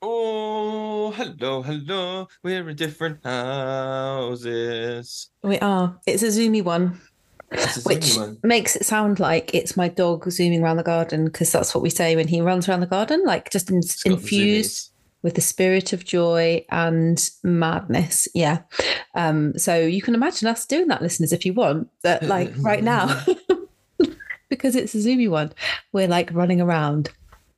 [0.00, 2.28] Oh, hello, hello.
[2.44, 5.30] We're in different houses.
[5.42, 5.98] We are.
[6.06, 7.00] It's a zoomy one,
[7.50, 8.38] a which zoomy one.
[8.44, 11.90] makes it sound like it's my dog zooming around the garden because that's what we
[11.90, 14.92] say when he runs around the garden, like just in, It's the infused
[15.22, 18.28] with the spirit of joy and madness.
[18.34, 18.60] Yeah.
[19.16, 21.88] Um, so you can imagine us doing that, listeners, if you want.
[22.04, 23.20] But like right now,
[24.48, 25.52] because it's a zoomy one,
[25.92, 27.10] we're like running around.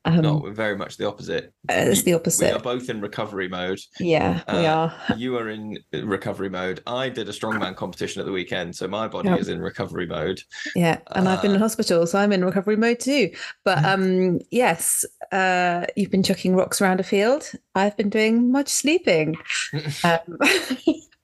[0.06, 1.52] Um, No, we're very much the opposite.
[1.68, 2.46] uh, it's the opposite.
[2.46, 3.80] We are both in recovery mode.
[3.98, 4.94] yeah, we Uh, are.
[5.16, 6.80] You are in recovery mode.
[6.86, 9.40] I did a strongman competition at the weekend, so my body Yep.
[9.40, 10.40] is in recovery mode.
[10.74, 13.30] Yeah, and I've been in Uh, hospital, so I'm in recovery mode too.
[13.62, 17.50] But um, yes, uh, you've been chucking rocks around a field.
[17.74, 19.36] I've been doing much sleeping.
[20.04, 20.38] Um,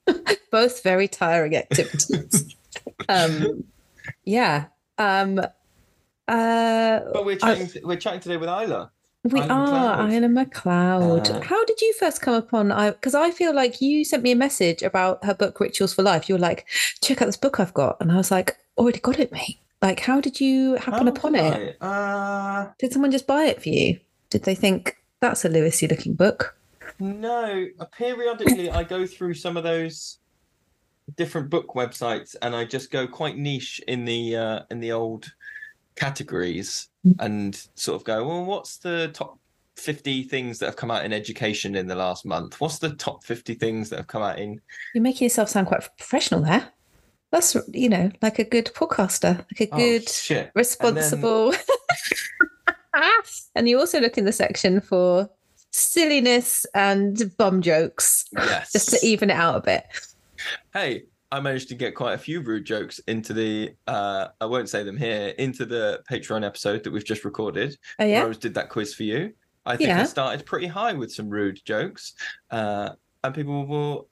[0.51, 2.55] both very tiring activities.
[3.09, 3.63] um,
[4.23, 4.65] yeah.
[4.99, 5.41] Um,
[6.27, 7.81] uh, But we're I- chatting.
[7.83, 8.91] we're chatting today with Isla.
[9.23, 10.13] we Isla are Macleod.
[10.13, 11.29] Isla Macleod.
[11.29, 12.71] Uh, How did you first come upon?
[12.71, 16.03] I because I feel like you sent me a message about her book Rituals for
[16.03, 16.27] Life.
[16.29, 16.65] You were like,
[17.01, 19.99] "Check out this book I've got," and I was like, "Already got it, mate." Like,
[19.99, 21.77] how did you happen upon it?
[21.79, 23.99] Uh, Did someone just buy it for you?
[24.31, 26.57] Did they think that's a Lewisy looking book?
[26.99, 30.17] No, periodically I go through some of those
[31.15, 35.31] different book websites and I just go quite niche in the uh, in the old
[35.97, 37.15] categories mm.
[37.19, 39.39] and sort of go, well, what's the top
[39.75, 42.61] 50 things that have come out in education in the last month?
[42.61, 44.61] What's the top 50 things that have come out in
[44.93, 46.69] You're making yourself sound quite professional there.
[47.31, 50.51] That's you know like a good podcaster, like a Oh, good shit.
[50.55, 51.53] responsible.
[53.55, 55.29] and you also look in the section for
[55.71, 58.71] silliness and bum jokes, Yes.
[58.71, 59.83] just to even it out a bit.
[60.73, 64.69] Hey, I managed to get quite a few rude jokes into the uh I won't
[64.69, 67.77] say them here, into the Patreon episode that we've just recorded.
[67.99, 69.33] Oh yeah, Rose did that quiz for you.
[69.65, 72.13] I think I started pretty high with some rude jokes.
[72.51, 72.91] Uh,
[73.23, 74.07] and people will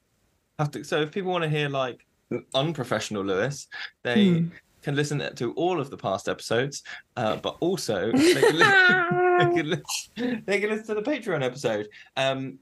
[0.59, 0.83] have to.
[0.83, 2.05] So if people want to hear like
[2.53, 3.67] unprofessional Lewis,
[4.03, 4.47] they Hmm.
[4.81, 6.83] can listen to all of the past episodes,
[7.15, 8.65] uh, but also they can, li-
[9.39, 9.61] they,
[10.25, 11.87] can they can listen to the Patreon episode.
[12.17, 12.59] Um,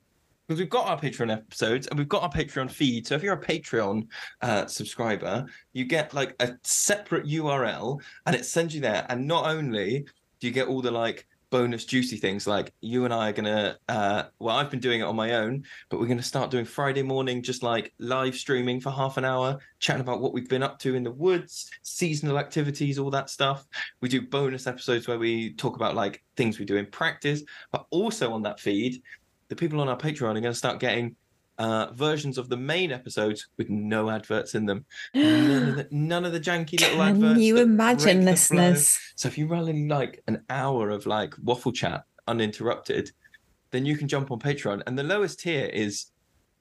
[0.48, 3.08] because we've got our Patreon episodes and we've got our Patreon feed.
[3.08, 4.08] So if you're a Patreon
[4.42, 9.06] uh, subscriber, you get like a separate URL and it sends you there.
[9.10, 10.06] And not only
[10.40, 13.78] do you get all the like bonus juicy things like you and I are gonna
[13.88, 17.04] uh well I've been doing it on my own but we're gonna start doing Friday
[17.04, 20.80] morning just like live streaming for half an hour chatting about what we've been up
[20.80, 23.68] to in the woods seasonal activities all that stuff
[24.02, 27.86] we do bonus episodes where we talk about like things we do in practice but
[27.92, 29.04] also on that feed
[29.54, 31.16] the people on our Patreon are going to start getting
[31.60, 34.84] uh, versions of the main episodes with no adverts in them.
[35.14, 37.40] None of the, none of the janky little Can adverts.
[37.40, 38.58] you imagine, break the flow.
[38.58, 39.00] listeners?
[39.16, 43.12] So if you in like an hour of like waffle chat uninterrupted,
[43.70, 44.82] then you can jump on Patreon.
[44.88, 46.08] And the lowest tier is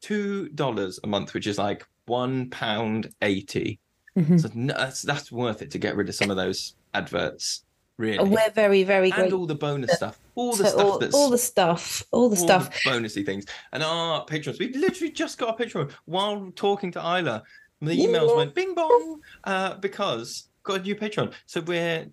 [0.03, 3.81] two dollars a month, which is like one pound eighty.
[4.19, 4.39] Mhm.
[4.39, 7.65] So that's that's worth it to get rid of some of those adverts.
[7.99, 8.29] Really.
[8.29, 9.41] We're very, very and grateful.
[9.41, 10.19] all the bonus stuff.
[10.35, 12.71] All the stuff all, that's all the stuff, all the all stuff.
[12.85, 13.45] the bonusy things.
[13.73, 17.43] And our patrons, we literally just got a Patreon while talking to Isla.
[17.81, 18.37] The emails Yeah.
[18.37, 21.33] went bing bong uh, because got a new Patreon.
[21.47, 22.07] So we're,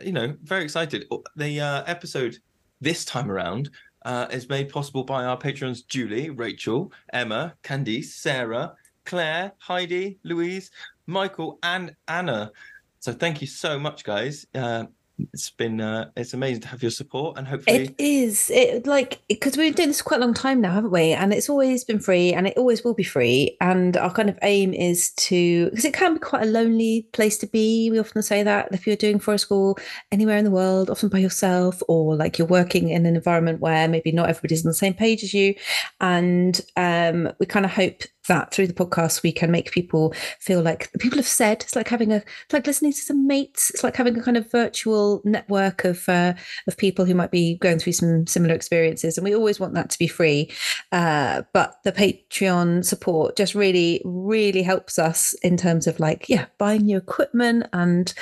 [0.00, 1.06] you know, very excited.
[1.36, 2.38] The uh, episode
[2.80, 3.70] this time around
[4.04, 10.70] uh, is made possible by our patrons Julie, Rachel, Emma, Candice, Sarah, Claire, Heidi, Louise,
[11.06, 12.50] Michael, and Anna.
[12.98, 14.46] So thank you so much, guys.
[14.54, 14.86] Uh,
[15.32, 19.20] it's been uh, it's amazing to have your support and hopefully It is it like
[19.28, 21.12] because we've been doing this for quite a long time now, haven't we?
[21.12, 23.56] And it's always been free, and it always will be free.
[23.60, 27.38] And our kind of aim is to because it can be quite a lonely place
[27.38, 27.90] to be.
[27.90, 29.78] We often say that if you're doing forest school
[30.10, 33.88] anywhere in the world, often by yourself, or like you're working in an environment where
[33.88, 35.54] maybe not everybody's on the same page as you.
[36.00, 40.62] And um, we kind of hope that through the podcast we can make people feel
[40.62, 42.22] like people have said it's like having a
[42.52, 43.70] like listening to some mates.
[43.70, 46.34] It's like having a kind of virtual network of uh,
[46.66, 49.90] of people who might be going through some similar experiences and we always want that
[49.90, 50.50] to be free
[50.92, 56.46] uh, but the patreon support just really really helps us in terms of like yeah
[56.58, 58.14] buying new equipment and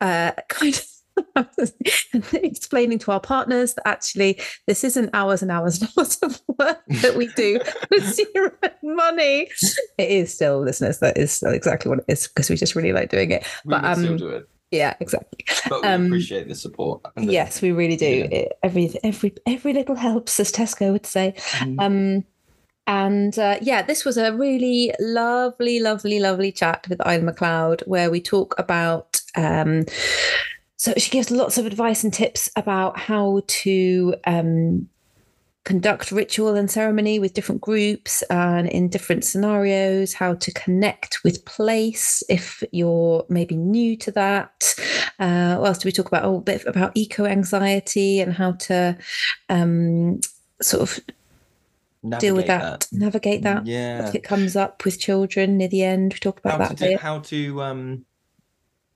[0.00, 0.86] uh, kind of
[2.32, 6.80] explaining to our partners that actually this isn't hours and hours and hours of work
[7.02, 8.50] that we do with zero
[8.82, 9.48] money
[9.98, 12.92] it is still listeners that is still exactly what it is because we just really
[12.92, 14.48] like doing it we but um do it.
[14.70, 17.02] yeah exactly But we Um, appreciate the support.
[17.16, 18.24] the- yes we really do Yeah.
[18.24, 21.76] It- every every every little helps as tesco would say Mhm.
[21.80, 22.24] um
[22.86, 28.10] and uh, yeah this was a really lovely lovely lovely chat with Isla Macleod where
[28.10, 29.84] we talk about um
[30.80, 34.88] so she gives lots of advice and tips about how to um
[35.64, 41.44] conduct ritual and ceremony with different groups and in different scenarios, how to connect with
[41.44, 44.74] place if you're maybe new to that.
[45.18, 46.24] Uh, what else do we talk about?
[46.24, 48.96] Oh, a bit about eco anxiety and how to
[49.50, 50.20] um,
[50.62, 50.98] sort of
[52.02, 53.66] Navigate deal with that, navigate that.
[53.66, 54.08] Yeah.
[54.08, 56.78] If it comes up with children near the end, we talk about how that.
[56.78, 57.00] to do, bit.
[57.00, 58.06] how to um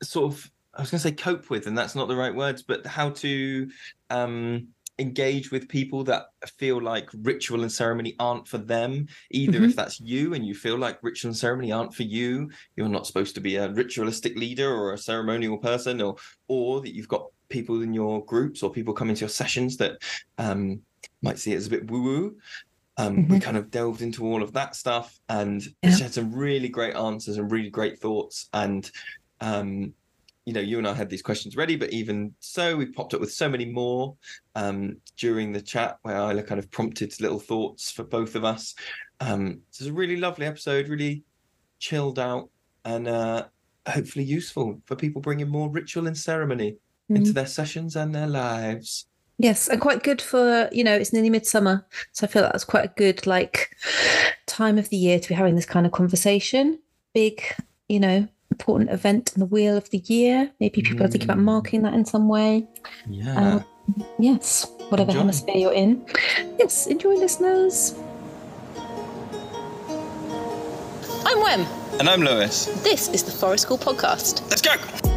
[0.03, 2.63] sort of I was going to say cope with, and that's not the right words,
[2.63, 3.69] but how to
[4.11, 4.69] um
[5.01, 6.27] engage with people that
[6.57, 9.65] feel like ritual and ceremony aren't for them either Mhm.
[9.65, 13.05] if that's you and you feel like ritual and ceremony aren't for you you're not
[13.05, 16.15] supposed to be a ritualistic leader or a ceremonial person or
[16.47, 19.99] or that you've got people in your groups or people coming to your sessions that
[20.39, 20.81] um
[21.23, 22.37] might see it as a bit woo woo
[22.97, 23.43] um, we Mhm.
[23.43, 25.91] kind of delved into all of that stuff and Yeah.
[25.97, 28.89] she had some really great answers and really great thoughts and
[29.41, 29.93] um
[30.45, 33.21] you know you and i had these questions ready but even so we popped up
[33.21, 34.15] with so many more
[34.55, 38.75] um during the chat where Isla kind of prompted little thoughts for both of us
[39.21, 41.23] um so it's a really lovely episode really
[41.79, 42.51] chilled out
[42.85, 43.47] and uh
[43.89, 46.77] hopefully useful for people bringing more ritual and ceremony
[47.11, 47.35] into Mm.
[47.35, 49.07] their sessions and their lives
[49.37, 51.85] Yes, and quite good for, you know, it's nearly midsummer.
[52.13, 53.75] So I feel that's quite a good like
[54.47, 56.79] time of the year to be having this kind of conversation.
[57.15, 57.43] Big,
[57.89, 60.37] you know, important event in the wheel of the year.
[60.61, 61.53] Maybe people are thinking about Mm.
[61.55, 62.51] marking that in some way.
[63.09, 63.63] yeah
[64.19, 65.21] Yes, whatever Enjoy.
[65.25, 65.91] hemisphere you're in.
[66.59, 67.95] Yes, enjoy listeners.
[71.27, 71.61] I'm Wem.
[72.01, 74.35] and i'm lewis This is the Forest School Podcast.
[74.51, 75.14] let's go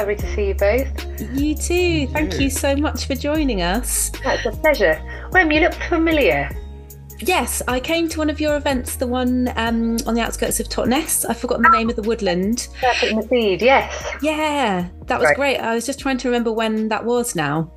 [0.00, 1.20] Lovely to see you both.
[1.34, 2.06] You too.
[2.06, 2.40] Thank you.
[2.44, 4.08] you so much for joining us.
[4.24, 4.98] That's a pleasure.
[5.32, 6.48] Wem, you look familiar.
[7.18, 10.70] Yes, I came to one of your events, the one um, on the outskirts of
[10.70, 11.26] Totnes.
[11.28, 12.66] I've forgotten the name of the woodland.
[12.80, 14.10] Serpent in the Seed, yes.
[14.22, 15.36] Yeah, that was Right.
[15.36, 15.56] great.
[15.58, 17.70] I was just trying to remember when that was now.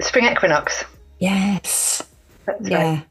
[0.00, 0.84] Spring equinox.
[1.18, 2.02] Yes.
[2.44, 2.76] That's Yeah.
[2.90, 3.06] right.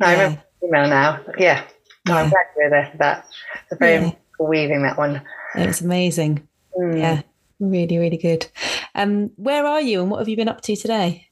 [0.00, 0.18] No, I yeah.
[0.22, 1.20] remember email now.
[1.38, 1.62] Yeah.
[2.06, 3.26] No, I'm glad you were there for that.
[3.70, 4.10] It's very Yeah.
[4.38, 5.22] weaving that one.
[5.56, 6.46] It was amazing.
[6.78, 6.98] Mm.
[6.98, 7.22] Yeah.
[7.62, 8.48] Really, really good.
[8.92, 11.28] Um, where are you and what have you been up to today?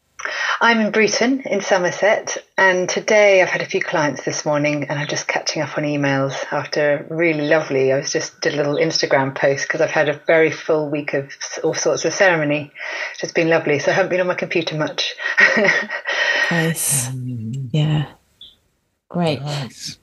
[0.61, 4.97] I'm in Bruton in Somerset, and today I've had a few clients this morning, and
[4.97, 7.93] I'm just catching up on emails after really lovely.
[7.93, 11.15] I was just did a little Instagram post because I've had a very full week
[11.15, 11.33] of
[11.65, 12.71] all sorts of ceremony.
[13.11, 13.81] It's just been lovely.
[13.81, 15.15] So I haven't been on my computer much.
[16.51, 17.09] Nice.
[17.71, 18.11] Yeah.
[19.09, 19.41] Great.
[19.41, 19.99] nice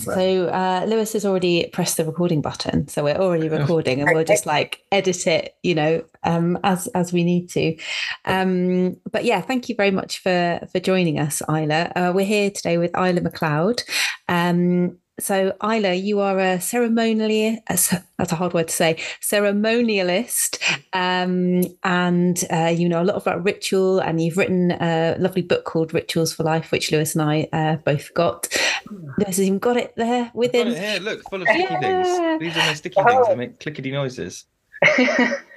[0.00, 4.24] So uh, Lewis has already pressed the recording button, so we're already recording, and we'll
[4.24, 7.76] just like edit it, you know, um, as as we need to.
[8.24, 11.92] Um, but yeah, thank you very much for for joining us, Isla.
[11.94, 13.82] Uh, we're here today with Isla Macleod.
[14.28, 17.92] Um, so Isla, you are a ceremonially that's
[18.32, 20.58] a hard word to say ceremonialist,
[20.92, 25.64] um, and uh, you know a lot about ritual, and you've written a lovely book
[25.64, 28.48] called Rituals for Life, which Lewis and I uh, both got.
[28.90, 30.72] Lewis has even got it there with Got him.
[30.74, 31.00] it here.
[31.00, 31.80] Look, full of sticky Yeah.
[31.80, 32.40] things.
[32.40, 34.44] These are my sticky things that make clickety noises.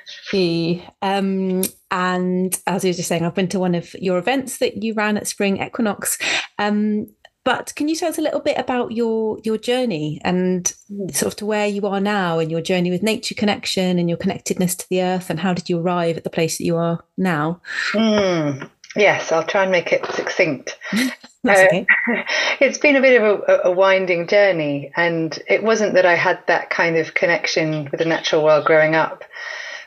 [0.05, 4.57] She, um, and as you were just saying, I've been to one of your events
[4.57, 6.17] that you ran at Spring Equinox.
[6.59, 7.07] Um,
[7.45, 10.67] but can you tell us a little bit about your your journey and
[11.13, 14.17] sort of to where you are now and your journey with nature connection and your
[14.17, 17.03] connectedness to the earth and how did you arrive at the place that you are
[17.17, 17.61] now?
[17.93, 20.77] Mm, yes, I'll try and make it succinct.
[21.43, 21.85] That's Uh, okay.
[22.59, 26.39] it's been a bit of a, a winding journey, and it wasn't that I had
[26.47, 29.23] that kind of connection with the natural world growing up,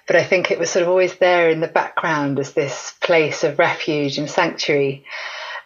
[0.07, 3.45] but I think it was sort of always there in the background as this place
[3.45, 5.05] of refuge and sanctuary.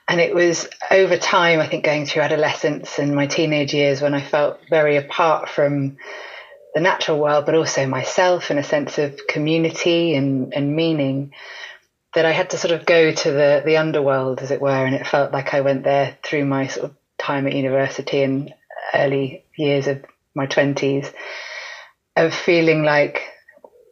[0.09, 4.14] And it was over time, I think, going through adolescence and my teenage years when
[4.14, 5.99] I felt very apart from
[6.75, 11.32] the natural world, but also myself and a sense of community and, and meaning
[12.14, 14.95] that I had to sort of go to the the underworld, as it were, and
[14.95, 18.52] it felt like I went there through my sort of time at university and
[18.95, 21.11] early years of my twenties,
[22.17, 23.23] of feeling like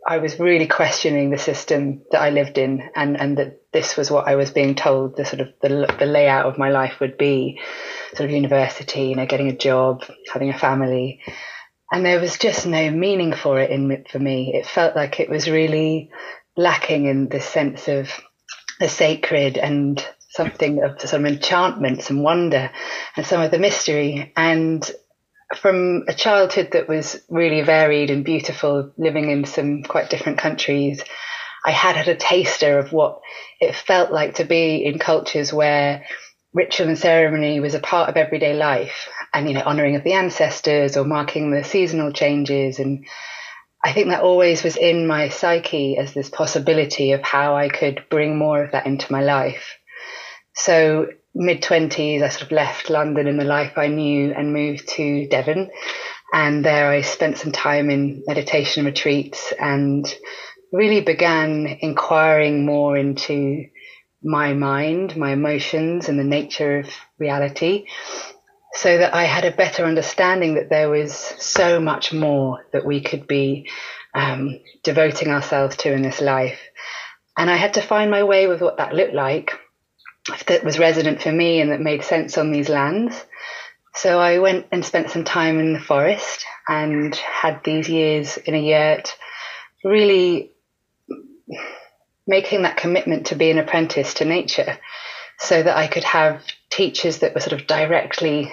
[0.06, 4.10] I was really questioning the system that I lived in, and and that this was
[4.10, 7.18] what I was being told the sort of the the layout of my life would
[7.18, 7.60] be,
[8.14, 11.20] sort of university, you know, getting a job, having a family,
[11.92, 14.52] and there was just no meaning for it in for me.
[14.54, 16.10] It felt like it was really
[16.58, 18.10] lacking in this sense of
[18.80, 22.70] the sacred and something of some enchantment, some wonder,
[23.16, 24.32] and some of the mystery.
[24.36, 24.88] And
[25.56, 31.02] from a childhood that was really varied and beautiful, living in some quite different countries,
[31.64, 33.20] I had had a taster of what
[33.60, 36.04] it felt like to be in cultures where
[36.52, 40.14] ritual and ceremony was a part of everyday life and you know honoring of the
[40.14, 43.04] ancestors or marking the seasonal changes and
[43.84, 48.04] I think that always was in my psyche as this possibility of how I could
[48.10, 49.78] bring more of that into my life.
[50.54, 54.88] So mid 20s, I sort of left London and the life I knew and moved
[54.96, 55.70] to Devon.
[56.32, 60.04] And there I spent some time in meditation retreats and
[60.72, 63.66] really began inquiring more into
[64.22, 67.86] my mind, my emotions, and the nature of reality
[68.80, 73.00] so that I had a better understanding that there was so much more that we
[73.00, 73.68] could be
[74.14, 76.60] um, devoting ourselves to in this life.
[77.36, 79.50] And I had to find my way with what that looked like
[80.46, 83.20] that was resonant for me and that made sense on these lands.
[83.96, 88.54] So I went and spent some time in the forest and had these years in
[88.54, 89.16] a yurt,
[89.82, 90.52] really
[92.28, 94.78] making that commitment to be an apprentice to nature
[95.40, 98.52] so that I could have teachers that were sort of directly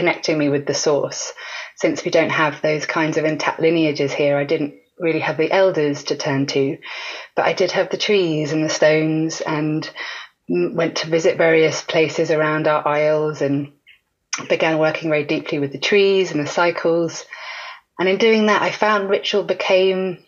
[0.00, 1.30] connecting me with the source.
[1.76, 5.52] Since we don't have those kinds of intact lineages here, I didn't really have the
[5.52, 6.78] elders to turn to,
[7.36, 9.88] but I did have the trees and the stones and
[10.48, 13.72] went to visit various places around our isles and
[14.48, 17.26] began working very deeply with the trees and the cycles.
[17.98, 20.24] And in doing that, I found ritual became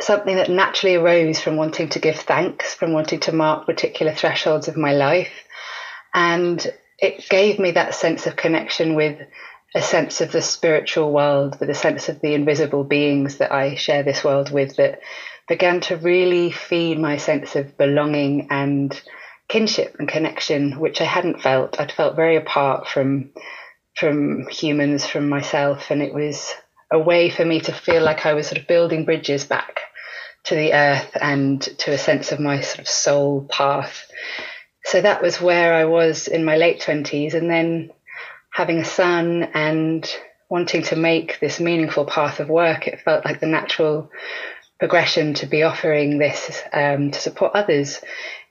[0.00, 4.66] something that naturally arose from wanting to give thanks, from wanting to mark particular thresholds
[4.66, 5.44] of my life.
[6.12, 6.66] And
[7.02, 9.18] it gave me that sense of connection with
[9.74, 13.74] a sense of the spiritual world, with a sense of the invisible beings that I
[13.74, 15.00] share this world with that
[15.48, 18.98] began to really feed my sense of belonging and
[19.48, 21.80] kinship and connection, which I hadn't felt.
[21.80, 23.30] I'd felt very apart from
[23.96, 26.54] from humans, from myself, and it was
[26.90, 29.80] a way for me to feel like I was sort of building bridges back
[30.44, 34.06] to the earth and to a sense of my sort of soul path.
[34.84, 37.34] So that was where I was in my late 20s.
[37.34, 37.90] And then
[38.50, 40.08] having a son and
[40.48, 44.10] wanting to make this meaningful path of work, it felt like the natural
[44.78, 48.00] progression to be offering this um, to support others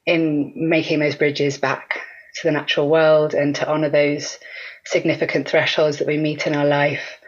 [0.05, 1.99] in making those bridges back
[2.35, 4.39] to the natural world and to honor those
[4.85, 7.19] significant thresholds that we meet in our life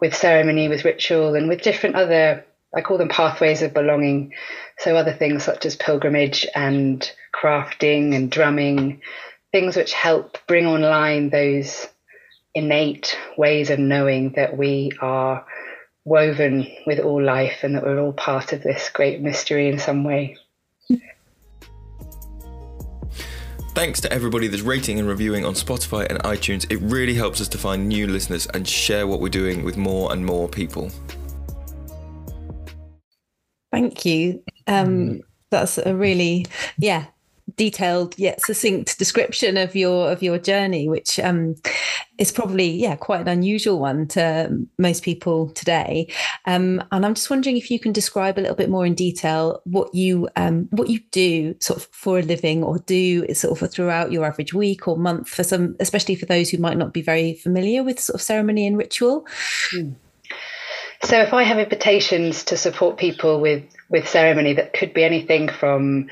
[0.00, 2.44] with ceremony, with ritual, and with different other,
[2.74, 4.34] I call them pathways of belonging.
[4.78, 9.00] So, other things such as pilgrimage and crafting and drumming,
[9.52, 11.86] things which help bring online those
[12.54, 15.46] innate ways of knowing that we are
[16.04, 20.04] woven with all life and that we're all part of this great mystery in some
[20.04, 20.36] way.
[23.74, 26.66] Thanks to everybody that's rating and reviewing on Spotify and iTunes.
[26.68, 30.12] It really helps us to find new listeners and share what we're doing with more
[30.12, 30.90] and more people.
[33.70, 34.42] Thank you.
[34.66, 35.20] Um,
[35.50, 36.46] that's a really,
[36.78, 37.06] yeah,
[37.56, 41.54] detailed yet succinct description of your of your journey, which um,
[42.18, 46.06] is probably yeah quite an unusual one to most people today.
[46.44, 49.60] Um, and I'm just wondering if you can describe a little bit more in detail
[49.64, 53.70] what you um, what you do sort of for a living or do sort of
[53.70, 57.02] throughout your average week or month for some, especially for those who might not be
[57.02, 59.26] very familiar with sort of ceremony and ritual.
[59.72, 59.94] Mm.
[61.04, 65.48] So if I have invitations to support people with with ceremony that could be anything
[65.48, 66.08] from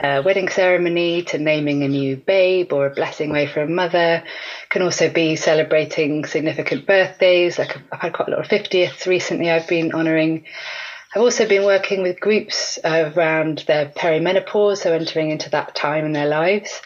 [0.00, 4.22] a wedding ceremony to naming a new babe or a blessing way for a mother,
[4.70, 7.58] can also be celebrating significant birthdays.
[7.58, 9.50] Like I've had quite a lot of 50ths recently.
[9.50, 10.46] I've been honouring.
[11.14, 16.12] I've also been working with groups around their perimenopause, so entering into that time in
[16.12, 16.80] their lives.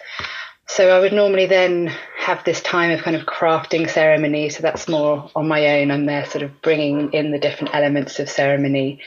[0.66, 4.49] So I would normally then have this time of kind of crafting ceremony.
[4.49, 5.90] So that's more on my own.
[5.90, 9.00] I'm there sort of bringing in the different elements of ceremony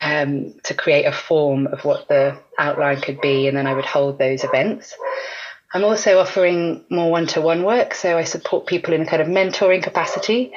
[0.00, 3.48] um, to create a form of what the outline could be.
[3.48, 4.94] And then I would hold those events.
[5.72, 7.94] I'm also offering more one to one work.
[7.94, 10.52] So I support people in a kind of mentoring capacity,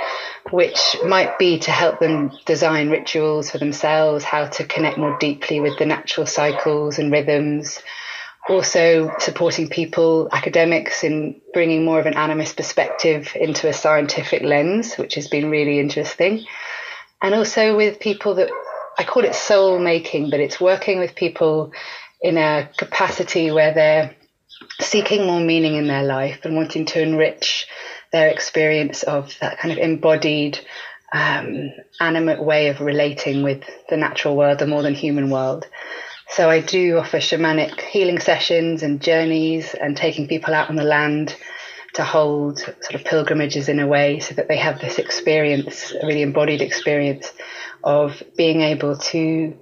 [0.50, 5.60] which might be to help them design rituals for themselves, how to connect more deeply
[5.60, 7.80] with the natural cycles and rhythms
[8.50, 14.96] also supporting people, academics, in bringing more of an animist perspective into a scientific lens,
[14.96, 16.46] which has been really interesting.
[17.22, 18.50] And also with people that
[18.98, 21.72] I call it soul making, but it's working with people
[22.22, 24.16] in a capacity where they're
[24.80, 27.68] seeking more meaning in their life and wanting to enrich
[28.12, 30.60] their experience of that kind of embodied,
[31.14, 35.68] um, animate way of relating with the natural world, the more than human world.
[36.30, 40.84] So I do offer shamanic healing sessions and journeys and taking people out on the
[40.84, 41.36] land
[41.94, 46.06] to hold sort of pilgrimages in a way so that they have this experience, a
[46.08, 47.32] really embodied experience
[47.84, 49.56] of being able to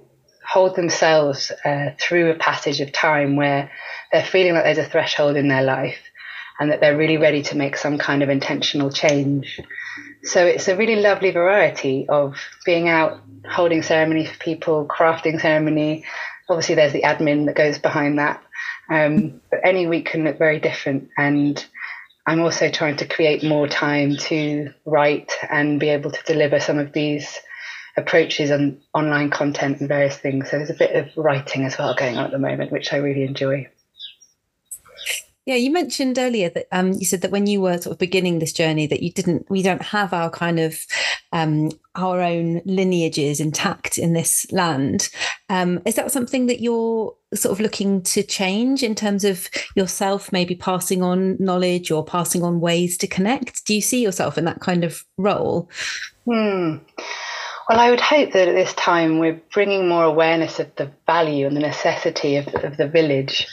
[0.48, 3.70] hold themselves uh, through a passage of time where
[4.12, 5.98] they're feeling like there's a threshold in their life
[6.58, 9.60] and that they're really ready to make some kind of intentional change.
[10.22, 16.04] So it's a really lovely variety of being out holding ceremony for people, crafting ceremony.
[16.48, 18.42] Obviously, there's the admin that goes behind that.
[18.90, 21.10] Um, but any week can look very different.
[21.16, 21.64] And
[22.26, 26.78] I'm also trying to create more time to write and be able to deliver some
[26.78, 27.38] of these
[27.96, 30.50] approaches on online content and various things.
[30.50, 32.96] So there's a bit of writing as well going on at the moment, which I
[32.98, 33.68] really enjoy.
[35.44, 38.38] Yeah, you mentioned earlier that um, you said that when you were sort of beginning
[38.38, 40.86] this journey, that you didn't, we don't have our kind of
[41.32, 45.10] um, our own lineages intact in this land.
[45.48, 50.30] Um, is that something that you're sort of looking to change in terms of yourself,
[50.30, 53.66] maybe passing on knowledge or passing on ways to connect?
[53.66, 55.68] Do you see yourself in that kind of role?
[56.24, 56.76] Hmm.
[57.68, 61.46] Well, I would hope that at this time we're bringing more awareness of the value
[61.46, 63.46] and the necessity of, of the village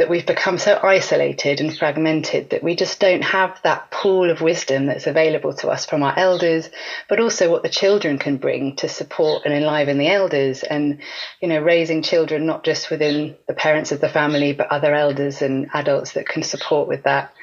[0.00, 4.40] that we've become so isolated and fragmented that we just don't have that pool of
[4.40, 6.70] wisdom that's available to us from our elders,
[7.06, 11.02] but also what the children can bring to support and enliven the elders and,
[11.42, 15.42] you know, raising children not just within the parents of the family, but other elders
[15.42, 17.34] and adults that can support with that.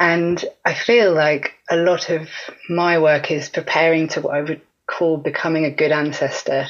[0.00, 2.28] And I feel like a lot of
[2.68, 6.66] my work is preparing to what I would call becoming a good ancestor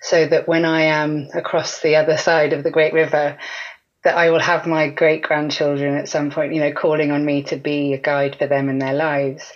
[0.00, 3.38] so that when I am across the other side of the Great River,
[4.06, 7.42] that I will have my great grandchildren at some point, you know, calling on me
[7.42, 9.52] to be a guide for them in their lives.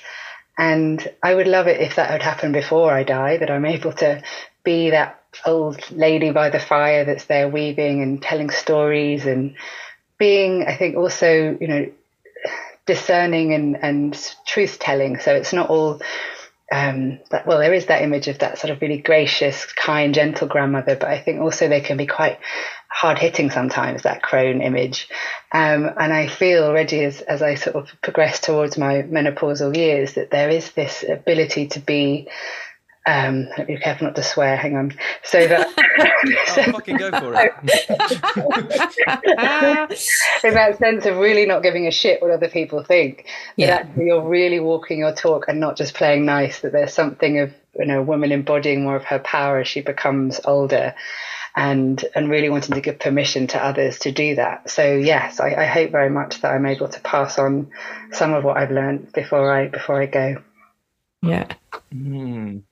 [0.58, 3.92] And I would love it if that had happened before I die, that I'm able
[3.92, 4.20] to
[4.64, 9.54] be that old lady by the fire that's there weaving and telling stories and
[10.18, 11.92] being, I think, also, you know,
[12.86, 15.20] discerning and, and truth telling.
[15.20, 16.00] So it's not all
[16.72, 20.94] um, well, there is that image of that sort of really gracious, kind, gentle grandmother,
[20.94, 22.38] but I think also they can be quite
[22.90, 25.08] hard hitting sometimes, that crone image.
[25.52, 30.14] Um, and I feel already as, as I sort of progress towards my menopausal years
[30.14, 32.28] that there is this ability to be
[33.06, 34.56] um, be careful not to swear.
[34.56, 34.94] Hang on.
[35.24, 35.66] So that
[36.58, 37.52] oh, fucking go for it.
[40.44, 43.26] in that sense of really not giving a shit what other people think.
[43.56, 43.84] Yeah.
[43.84, 46.60] That you're really walking your talk and not just playing nice.
[46.60, 49.80] That there's something of you know, a woman embodying more of her power as she
[49.80, 50.94] becomes older.
[51.56, 54.70] And and really wanting to give permission to others to do that.
[54.70, 57.70] So yes, I, I hope very much that I'm able to pass on
[58.12, 60.36] some of what I've learned before I before I go.
[61.22, 61.48] Yeah.
[61.92, 62.62] Mm.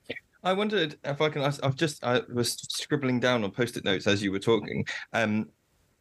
[0.44, 1.64] I wondered if I can ask.
[1.64, 4.86] I've just I was scribbling down on post-it notes as you were talking.
[5.12, 5.48] Um,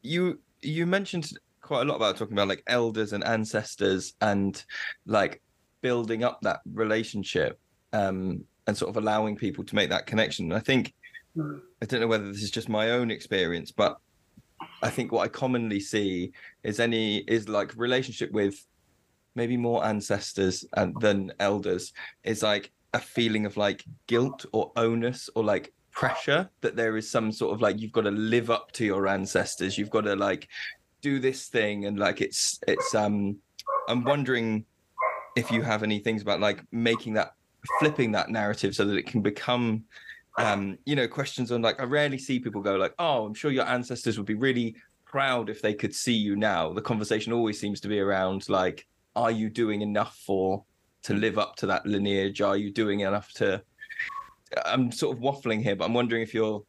[0.04, 4.64] you you mentioned quite a lot about talking about like elders and ancestors and
[5.06, 5.42] like
[5.82, 7.60] building up that relationship
[7.94, 10.52] um, and sort of allowing people to make that connection.
[10.52, 10.94] I think
[11.82, 13.98] I don't know whether this is just my own experience, but
[14.82, 16.32] I think what I commonly see
[16.64, 18.66] is any is like relationship with
[19.36, 25.30] maybe more ancestors and, than elders is like a feeling of like guilt or onus
[25.36, 28.72] or like pressure that there is some sort of like you've got to live up
[28.72, 29.78] to your ancestors.
[29.78, 30.48] You've got to like
[31.02, 33.38] do this thing and like it's it's um
[33.88, 34.66] i'm wondering
[35.36, 37.34] if you have any things about like making that
[37.80, 39.84] flipping that narrative so that it can become
[40.38, 43.52] um you know questions on like i rarely see people go like oh i'm sure
[43.52, 47.60] your ancestors would be really proud if they could see you now the conversation always
[47.60, 50.64] seems to be around like are you doing enough for
[51.04, 51.20] to hmm.
[51.20, 52.42] live up to that lineage?
[52.42, 53.62] Are you doing enough to?
[54.66, 56.64] I'm sort of waffling here, but I'm wondering if you're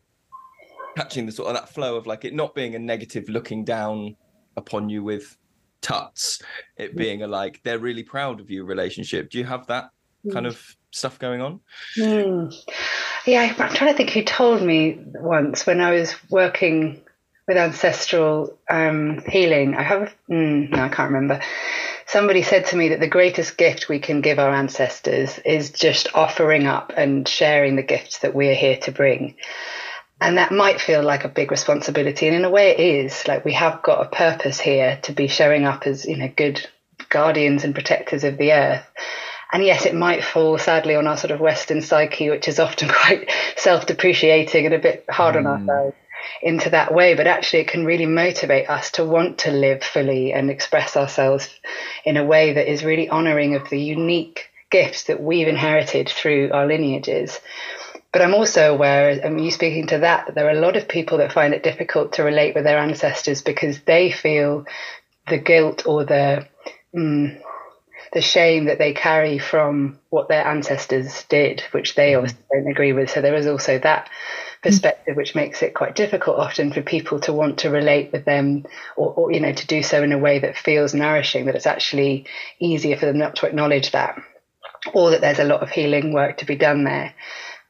[0.97, 4.17] catching the sort of that flow of like it not being a negative looking down
[4.57, 5.37] upon you with
[5.81, 6.43] tuts,
[6.77, 6.97] it hmm.
[6.97, 9.31] being a like they're really proud of you relationship.
[9.31, 9.91] Do you have that
[10.33, 10.53] kind hmm.
[10.53, 11.61] of stuff going on?
[11.97, 12.55] Mm.
[13.27, 17.03] Yeah, I'm trying to think who told me once when I was working
[17.47, 19.75] with ancestral um, healing.
[19.75, 21.41] I have, mm, no, I can't remember
[22.09, 26.15] somebody said to me that the greatest gift we can give our ancestors is just
[26.15, 29.37] offering up and sharing the gifts that we are here to bring.
[30.21, 32.27] And that might feel like a big responsibility.
[32.27, 33.29] And in a way, it is.
[33.29, 36.67] Like we have got a purpose here to be showing up as, you know, good
[37.11, 38.85] guardians and protectors of the earth.
[39.53, 42.89] And yes, it might fall sadly on our sort of Western psyche, which is often
[42.93, 45.39] quite self depreciating and a bit hard mm.
[45.39, 45.97] on ourselves
[46.43, 50.33] into that way, but actually it can really motivate us to want to live fully
[50.33, 51.49] and express ourselves
[52.05, 56.51] in a way that is really honoring of the unique gifts that we've inherited through
[56.53, 57.41] our lineages.
[58.13, 60.89] But I'm also aware, and you speaking to that, that there are a lot of
[60.89, 64.67] people that find it difficult to relate with their ancestors because they feel
[65.29, 66.47] the guilt or the
[66.95, 67.41] mm,
[68.13, 72.19] the shame that they carry from what their ancestors did, which they mm.
[72.19, 73.11] obviously don't agree with.
[73.11, 74.63] So there is also that mm.
[74.63, 78.65] perspective, which makes it quite difficult often for people to want to relate with them
[78.97, 81.67] or, or, you know, to do so in a way that feels nourishing, that it's
[81.67, 82.27] actually
[82.61, 84.21] easier for them not to acknowledge that
[84.95, 87.15] or that there's a lot of healing work to be done there.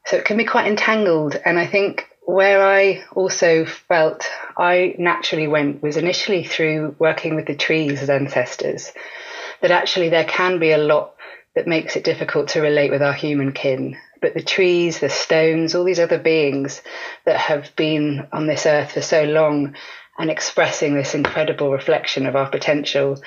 [0.06, 1.36] So it can be quite entangled.
[1.44, 7.46] And I think where I also felt I naturally went was initially through working with
[7.46, 8.92] the trees as ancestors,
[9.60, 11.14] that actually there can be a lot
[11.54, 13.96] that makes it difficult to relate with our human kin.
[14.20, 16.82] But the trees, the stones, all these other beings
[17.24, 19.74] that have been on this earth for so long
[20.18, 23.20] and expressing this incredible reflection of our potential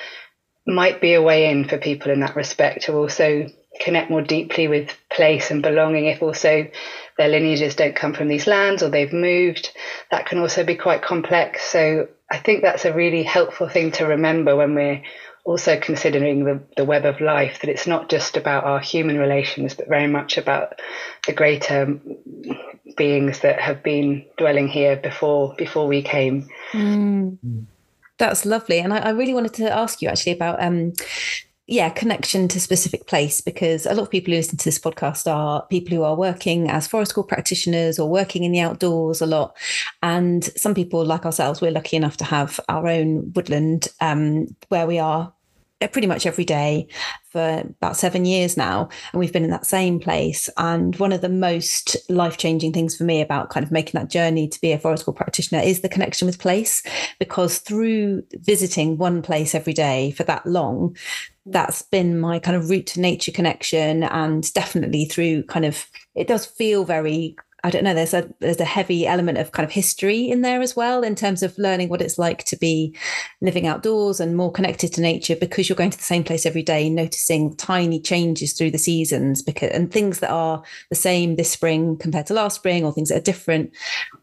[0.66, 3.46] might be a way in for people in that respect to also
[3.80, 6.66] connect more deeply with place and belonging if also
[7.18, 9.70] their lineages don't come from these lands or they've moved
[10.10, 14.06] that can also be quite complex so i think that's a really helpful thing to
[14.06, 15.02] remember when we're
[15.44, 19.74] also considering the, the web of life that it's not just about our human relations
[19.74, 20.80] but very much about
[21.26, 22.00] the greater
[22.96, 27.66] beings that have been dwelling here before before we came mm.
[28.22, 28.78] That's lovely.
[28.78, 30.92] And I, I, really wanted to ask you actually about um,
[31.72, 35.26] yeah, connection to specific place because a lot of people who listen to this podcast
[35.26, 39.26] are people who are working as forest school practitioners or working in the outdoors a
[39.26, 39.56] lot.
[40.02, 44.86] And some people, like ourselves, we're lucky enough to have our own woodland um, where
[44.86, 45.32] we are
[45.82, 46.86] Uh, pretty much every day
[47.30, 50.48] for about seven years now and we've been in that same place.
[50.56, 54.46] And one of the most life-changing things for me about kind of making that journey
[54.48, 56.82] to be a forest school practitioner is the connection with place
[57.18, 60.96] because through visiting one place every day for that long
[61.46, 64.04] that's been my kind of root to nature connection.
[64.04, 67.34] And definitely through kind of it does feel very
[67.64, 67.94] I don't know.
[67.94, 71.14] There's a there's a heavy element of kind of history in there as well in
[71.14, 72.96] terms of learning what it's like to be
[73.40, 76.64] living outdoors and more connected to nature because you're going to the same place every
[76.64, 81.52] day, noticing tiny changes through the seasons because and things that are the same this
[81.52, 83.70] spring compared to last spring or things that are different,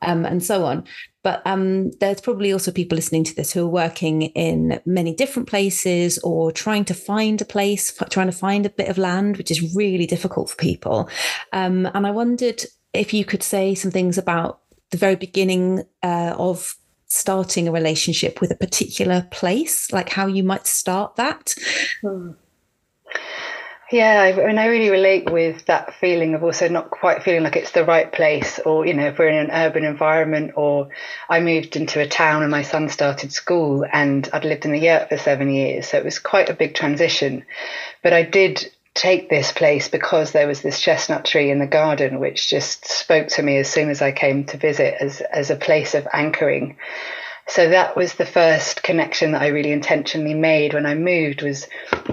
[0.02, 0.84] um, and so on.
[1.24, 5.50] But um, there's probably also people listening to this who are working in many different
[5.50, 9.52] places or trying to find a place, trying to find a bit of land, which
[9.52, 11.10] is really difficult for people.
[11.52, 14.60] Um, and I wondered if you could say some things about
[14.92, 16.76] the very beginning uh, of
[17.06, 21.54] starting a relationship with a particular place, like how you might start that.
[22.02, 22.32] Hmm.
[23.92, 27.56] Yeah, I mean, I really relate with that feeling of also not quite feeling like
[27.56, 30.90] it's the right place, or you know, if we're in an urban environment, or
[31.28, 34.80] I moved into a town and my son started school, and I'd lived in the
[34.80, 37.44] yurt for seven years, so it was quite a big transition.
[38.04, 42.20] But I did take this place because there was this chestnut tree in the garden,
[42.20, 45.56] which just spoke to me as soon as I came to visit as, as a
[45.56, 46.78] place of anchoring.
[47.48, 51.68] So that was the first connection that I really intentionally made when I moved was,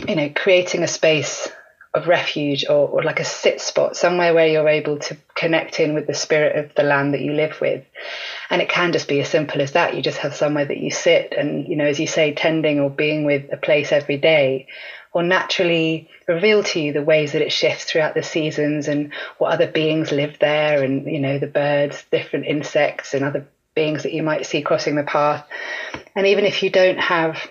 [0.09, 1.49] you know, creating a space
[1.97, 5.95] of refuge or, or like a sit spot, somewhere where you're able to connect in
[5.95, 7.85] with the spirit of the land that you live with.
[8.51, 9.95] And it can just be as simple as that.
[9.95, 12.91] You just have somewhere that you sit and, you know, as you say, tending or
[12.91, 14.69] being with a place every day
[15.17, 19.51] will naturally reveal to you the ways that it shifts throughout the seasons and what
[19.51, 24.13] other beings live there and you know the birds different insects and other beings that
[24.13, 25.47] you might see crossing the path.
[26.15, 27.49] And even if you don't have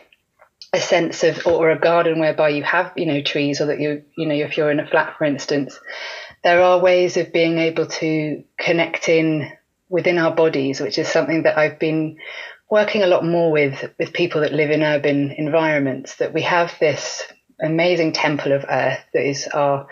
[0.74, 4.04] a sense of or a garden whereby you have you know trees or that you
[4.16, 5.80] you know if you're in a flat for instance
[6.44, 9.50] there are ways of being able to connect in
[9.90, 12.18] within our bodies which is something that I've been
[12.70, 16.76] working a lot more with with people that live in urban environments that we have
[16.80, 17.24] this
[17.62, 19.88] amazing temple of earth that is our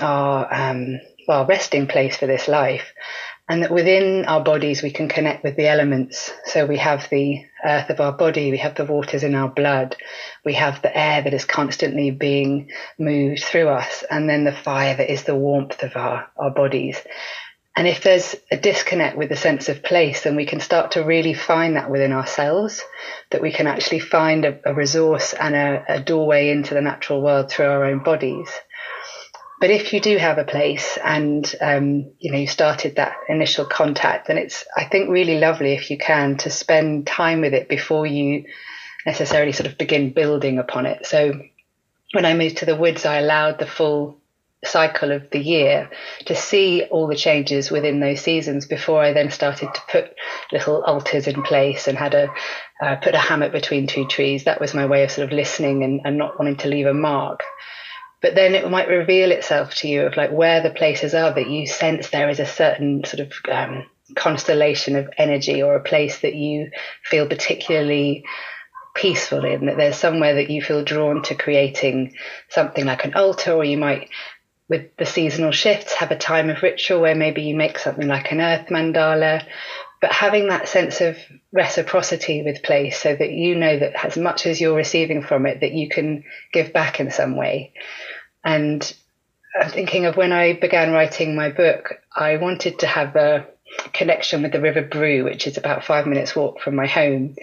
[0.00, 2.92] our um, well resting place for this life.
[3.48, 6.32] And that within our bodies we can connect with the elements.
[6.46, 9.96] So we have the earth of our body we have the waters in our blood
[10.44, 14.96] we have the air that is constantly being moved through us and then the fire
[14.96, 17.00] that is the warmth of our, our bodies
[17.74, 21.04] and if there's a disconnect with the sense of place, then we can start to
[21.04, 22.82] really find that within ourselves,
[23.30, 27.22] that we can actually find a, a resource and a, a, doorway into the natural
[27.22, 28.50] world through our own bodies.
[29.58, 33.64] But if you do have a place and um, you know you started that initial
[33.64, 37.68] contact, then it's I think really lovely if you can to spend time with it
[37.68, 38.44] before you
[39.06, 41.06] necessarily sort of begin building upon it.
[41.06, 41.32] So
[42.12, 44.18] when I moved to the woods, I allowed the full
[44.64, 45.90] cycle of the year
[46.26, 50.14] to see all the changes within those seasons before I then started to put
[50.52, 52.32] little altars in place and had a
[52.80, 54.44] uh, put a hammock between two trees.
[54.44, 56.94] That was my way of sort of listening and, and not wanting to leave a
[56.94, 57.42] mark.
[58.20, 61.50] But then it might reveal itself to you of like where the places are that
[61.50, 66.20] you sense there is a certain sort of um, constellation of energy or a place
[66.20, 66.70] that you
[67.04, 68.24] feel particularly
[68.94, 72.14] peaceful in that there's somewhere that you feel drawn to creating
[72.50, 74.10] something like an altar or you might
[74.68, 78.32] with the seasonal shifts, have a time of ritual where maybe you make something like
[78.32, 79.44] an earth mandala,
[80.00, 81.16] but having that sense of
[81.52, 85.60] reciprocity with place so that you know that as much as you're receiving from it,
[85.60, 87.72] that you can give back in some way.
[88.44, 88.92] And
[89.60, 93.46] I'm thinking of when I began writing my book, I wanted to have a
[93.92, 97.36] connection with the River Brue, which is about five minutes walk from my home.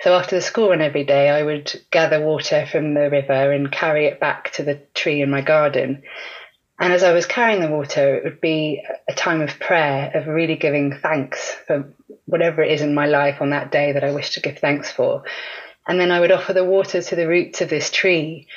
[0.00, 3.72] So after the school run every day, I would gather water from the river and
[3.72, 6.02] carry it back to the tree in my garden.
[6.78, 10.26] And as I was carrying the water, it would be a time of prayer, of
[10.26, 11.92] really giving thanks for
[12.26, 14.90] whatever it is in my life on that day that I wish to give thanks
[14.90, 15.22] for.
[15.88, 18.48] And then I would offer the water to the roots of this tree.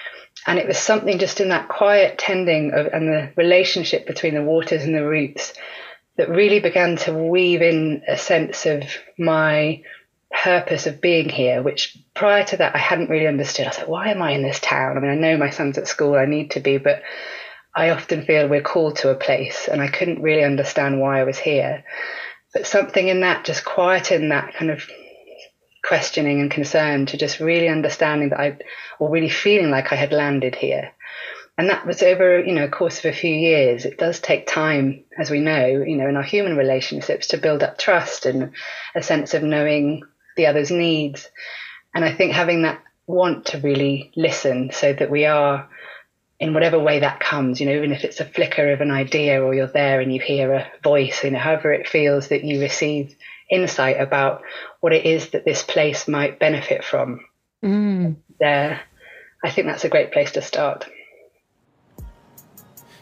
[0.46, 4.44] And it was something just in that quiet tending of, and the relationship between the
[4.44, 5.54] waters and the roots
[6.18, 8.84] that really began to weave in a sense of
[9.18, 9.82] my
[10.32, 13.66] purpose of being here, which prior to that I hadn't really understood.
[13.66, 14.98] I was like, why am I in this town?
[14.98, 17.02] I mean, I know my son's at school, I need to be, but
[17.80, 21.24] I often feel we're called to a place, and I couldn't really understand why I
[21.24, 21.86] was here.
[22.54, 24.86] But something in that just quieted that kind of
[25.86, 28.58] questioning and concern to just really understanding that I,
[29.00, 30.92] or really feeling like I had landed here.
[31.58, 33.86] And that was over, you know, a course of a few years.
[33.86, 37.64] It does take time, as we know, you know, in our human relationships to build
[37.64, 38.52] up trust and
[38.94, 40.04] a sense of knowing
[40.36, 41.30] the other's needs.
[41.96, 45.70] And I think having that want to really listen so that we are
[46.40, 49.44] in whatever way that comes, you know, even if it's a flicker of an idea
[49.44, 52.62] or you're there and you hear a voice, you know, however it feels that you
[52.62, 53.16] receive
[53.50, 54.44] insight about
[54.80, 57.26] what it is that this place might benefit from.
[57.64, 58.16] Mm.
[58.40, 58.80] There,
[59.44, 60.86] I think that's a great place to start.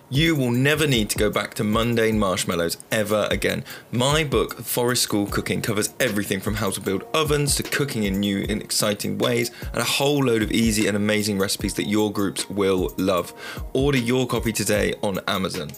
[0.09, 3.65] You will never need to go back to mundane marshmallows ever again.
[3.91, 8.21] My book, Forest School Cooking, covers everything from how to build ovens to cooking in
[8.21, 12.09] new and exciting ways, and a whole load of easy and amazing recipes that your
[12.09, 13.33] groups will love.
[13.73, 15.71] Order your copy today on Amazon.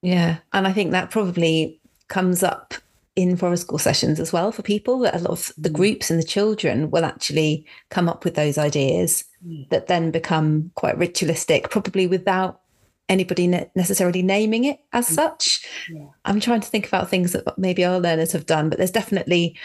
[0.00, 0.36] Yeah.
[0.52, 2.72] And I think that probably comes up
[3.18, 6.20] in forest school sessions as well for people that a lot of the groups and
[6.20, 9.68] the children will actually come up with those ideas mm.
[9.70, 12.60] that then become quite ritualistic probably without
[13.08, 15.14] anybody ne- necessarily naming it as mm.
[15.14, 16.06] such yeah.
[16.26, 19.56] i'm trying to think about things that maybe our learners have done but there's definitely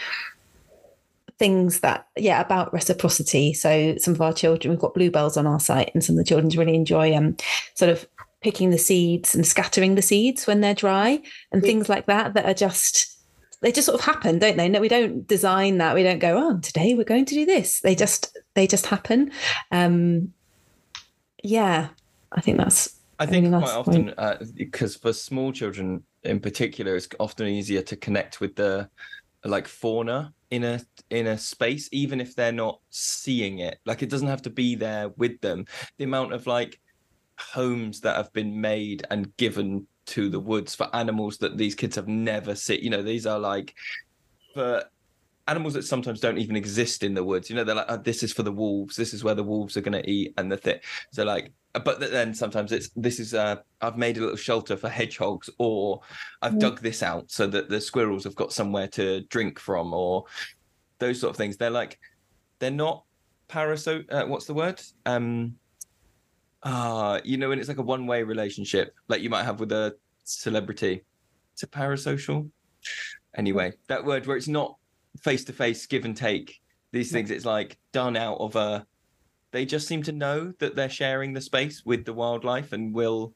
[1.38, 5.60] things that yeah about reciprocity so some of our children we've got bluebells on our
[5.60, 7.36] site and some of the children really enjoy um
[7.74, 8.04] sort of
[8.40, 11.66] picking the seeds and scattering the seeds when they're dry and yeah.
[11.68, 13.13] things like that that are just
[13.64, 14.68] they just sort of happen, don't they?
[14.68, 15.94] No, we don't design that.
[15.94, 17.80] We don't go, oh, today we're going to do this.
[17.80, 19.32] They just they just happen.
[19.70, 20.34] Um,
[21.42, 21.88] yeah,
[22.30, 23.00] I think that's.
[23.18, 27.96] I think quite often uh, because for small children in particular, it's often easier to
[27.96, 28.90] connect with the
[29.44, 33.78] like fauna in a in a space, even if they're not seeing it.
[33.86, 35.64] Like it doesn't have to be there with them.
[35.96, 36.78] The amount of like
[37.38, 41.96] homes that have been made and given to the woods for animals that these kids
[41.96, 42.80] have never seen.
[42.82, 43.74] You know, these are like
[44.52, 44.84] for
[45.46, 47.50] animals that sometimes don't even exist in the woods.
[47.50, 48.96] You know, they're like, oh, this is for the wolves.
[48.96, 50.78] This is where the wolves are going to eat, and the thing.
[51.12, 51.52] So like,
[51.84, 56.00] but then sometimes it's this is uh, I've made a little shelter for hedgehogs, or
[56.40, 60.24] I've dug this out so that the squirrels have got somewhere to drink from, or
[60.98, 61.56] those sort of things.
[61.56, 61.98] They're like,
[62.58, 63.04] they're not
[63.48, 64.06] parasite.
[64.10, 64.80] Uh, what's the word?
[65.04, 65.56] Um,
[66.64, 69.70] uh, you know, when it's like a one way relationship, like you might have with
[69.72, 71.04] a celebrity.
[71.52, 72.50] It's a parasocial.
[73.36, 74.76] Anyway, that word where it's not
[75.22, 76.60] face to face, give and take.
[76.90, 78.86] These things, it's like done out of a.
[79.50, 83.34] They just seem to know that they're sharing the space with the wildlife and will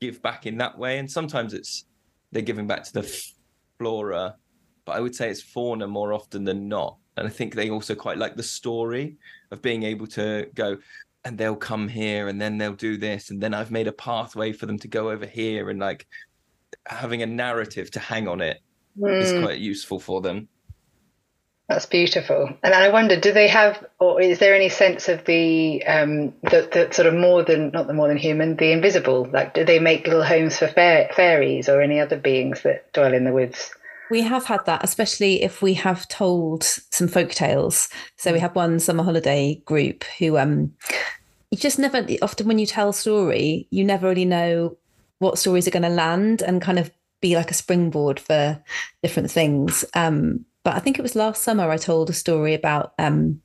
[0.00, 0.98] give back in that way.
[0.98, 1.86] And sometimes it's
[2.32, 3.24] they're giving back to the
[3.78, 4.36] flora,
[4.84, 6.96] but I would say it's fauna more often than not.
[7.16, 9.16] And I think they also quite like the story
[9.50, 10.76] of being able to go,
[11.26, 14.52] and they'll come here and then they'll do this and then I've made a pathway
[14.52, 16.06] for them to go over here and like
[16.86, 18.60] having a narrative to hang on it
[18.96, 19.22] mm.
[19.22, 19.42] is hmm.
[19.42, 20.48] quite useful for them.
[21.68, 22.48] That's beautiful.
[22.62, 26.68] And I wonder, do they have, or is there any sense of the, um, the,
[26.72, 29.28] the sort of more than, not the more than human, the invisible?
[29.32, 33.24] Like, do they make little homes for fairies or any other beings that dwell in
[33.24, 33.72] the woods?
[34.10, 37.88] We have had that, especially if we have told some folk tales.
[38.16, 38.42] So we mm.
[38.42, 40.72] have one summer holiday group who um
[41.56, 44.76] you just never often when you tell a story, you never really know
[45.20, 46.90] what stories are going to land and kind of
[47.22, 48.62] be like a springboard for
[49.02, 49.82] different things.
[49.94, 53.40] Um, but I think it was last summer I told a story about um,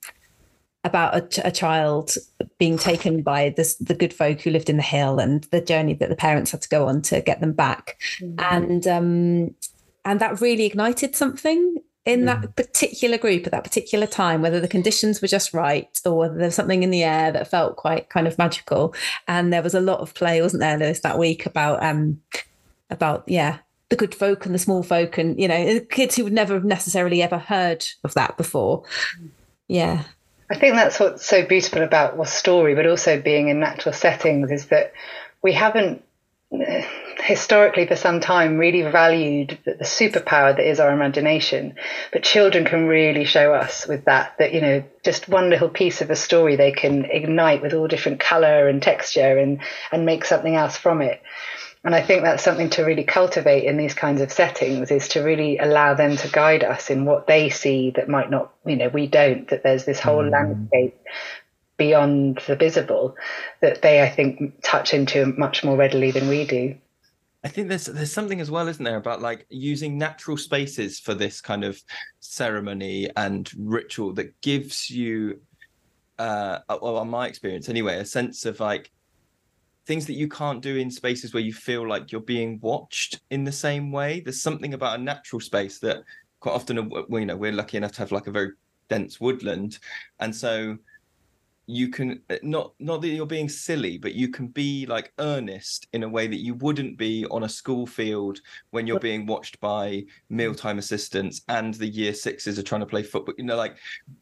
[0.83, 2.15] about a, a, child
[2.57, 5.93] being taken by this, the good folk who lived in the hill and the journey
[5.93, 7.97] that the parents had to go on to get them back.
[8.19, 8.39] Mm-hmm.
[8.39, 9.55] And um,
[10.03, 14.67] and that really ignited something in that particular group at that particular time, whether the
[14.67, 18.09] conditions were just right or whether there was something in the air that felt quite
[18.09, 18.95] kind of magical.
[19.27, 22.19] And there was a lot of play, wasn't there, Lewis, that week about um
[22.89, 23.59] about yeah
[23.89, 26.65] the good folk and the small folk and you know kids who would never have
[26.65, 28.83] necessarily ever heard of that before.
[29.67, 30.03] Yeah.
[30.49, 34.51] I think that's what's so beautiful about well story, but also being in natural settings
[34.51, 34.91] is that
[35.43, 36.03] we haven't
[37.23, 41.75] historically for some time really valued the superpower that is our imagination
[42.11, 46.01] but children can really show us with that that you know just one little piece
[46.01, 49.61] of a story they can ignite with all different color and texture and
[49.93, 51.21] and make something else from it
[51.83, 55.23] and I think that's something to really cultivate in these kinds of settings is to
[55.23, 58.89] really allow them to guide us in what they see that might not, you know,
[58.89, 60.31] we don't, that there's this whole mm.
[60.31, 60.99] landscape
[61.81, 63.15] beyond the visible
[63.61, 66.75] that they, I think, touch into much more readily than we do.
[67.43, 71.15] I think there's there's something as well, isn't there, about like using natural spaces for
[71.15, 71.81] this kind of
[72.19, 75.41] ceremony and ritual that gives you,
[76.19, 78.91] uh, well, on my experience anyway, a sense of like
[79.87, 83.43] things that you can't do in spaces where you feel like you're being watched in
[83.43, 84.19] the same way.
[84.19, 86.03] There's something about a natural space that
[86.41, 88.51] quite often, uh, you know, we're lucky enough to have like a very
[88.87, 89.79] dense woodland,
[90.19, 90.77] and so
[91.71, 95.87] you can uh, not not that you're being silly but you can be like earnest
[95.93, 98.39] in a way that you wouldn't be on a school field
[98.71, 103.01] when you're being watched by mealtime assistants and the year sixes are trying to play
[103.01, 103.77] football you know like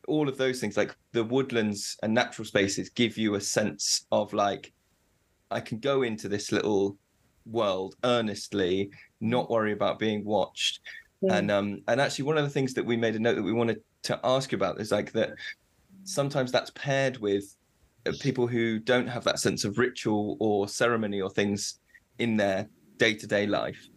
[0.08, 4.32] all of those things like the woodlands and natural spaces give you a sense of
[4.32, 4.72] like
[5.50, 6.96] i can go into this little
[7.48, 10.82] world earnestly not worry about being watched.
[11.22, 11.38] Yeah.
[11.38, 13.52] and um and actually one of the things that we made a note that we
[13.52, 15.32] wanted to ask you about is like that
[16.04, 17.56] sometimes that's paired with
[18.06, 21.80] uh, people who don't have that sense of ritual or ceremony or things
[22.18, 23.88] in their day-to-day life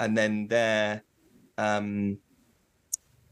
[0.00, 1.02] and then they're
[1.58, 2.18] um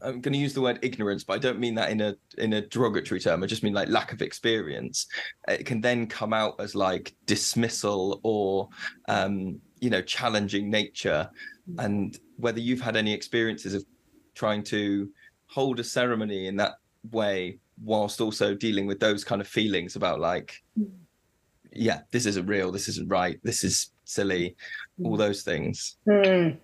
[0.03, 2.53] I'm going to use the word ignorance, but I don't mean that in a in
[2.53, 3.43] a derogatory term.
[3.43, 5.07] I just mean like lack of experience.
[5.47, 8.69] It can then come out as like dismissal or
[9.07, 11.29] um, you know challenging nature.
[11.77, 13.85] And whether you've had any experiences of
[14.33, 15.09] trying to
[15.47, 16.73] hold a ceremony in that
[17.11, 20.85] way whilst also dealing with those kind of feelings about like hmm.
[21.71, 24.55] yeah this isn't real this isn't right this is silly
[25.03, 26.57] all those things mm.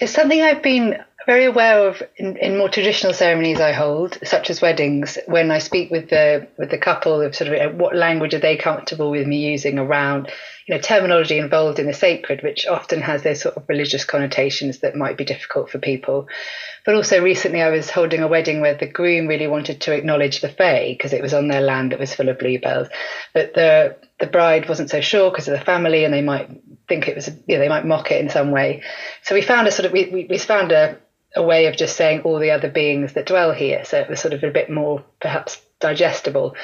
[0.00, 4.48] it's something i've been very aware of in, in, more traditional ceremonies I hold, such
[4.48, 8.32] as weddings, when I speak with the with the couple of sort of what language
[8.32, 10.30] are they comfortable with me using around,
[10.66, 14.78] you know, terminology involved in the sacred, which often has those sort of religious connotations
[14.78, 16.28] that might be difficult for people.
[16.86, 20.40] But also recently I was holding a wedding where the groom really wanted to acknowledge
[20.40, 22.88] the fae because it was on their land that was full of bluebells,
[23.34, 26.48] but the the bride wasn't so sure because of the family and they might
[26.88, 28.82] think it was, you know, they might mock it in some way.
[29.22, 30.98] So we found a sort of we we, we found a
[31.36, 33.84] a way of just saying all the other beings that dwell here.
[33.84, 36.56] So it was sort of a bit more perhaps digestible.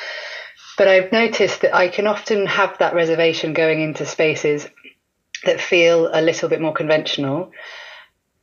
[0.77, 4.67] But I've noticed that I can often have that reservation going into spaces
[5.45, 7.53] that feel a little bit more conventional.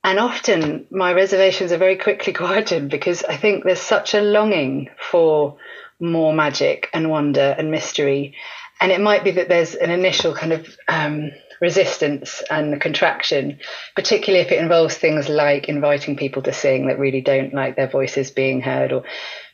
[0.04, 4.90] And often my reservations are very quickly quieted because I think there's such a longing
[4.98, 5.58] for
[6.00, 8.36] more magic and wonder and mystery.
[8.80, 13.60] And it might be that there's an initial kind of um, resistance and the contraction,
[13.96, 17.88] particularly if it involves things like inviting people to sing that really don't like their
[17.88, 19.04] voices being heard or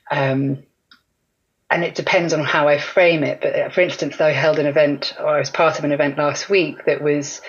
[0.10, 0.64] um,
[1.70, 3.42] and it depends on how I frame it.
[3.42, 6.18] But uh, for instance, I held an event or I was part of an event
[6.18, 7.42] last week that was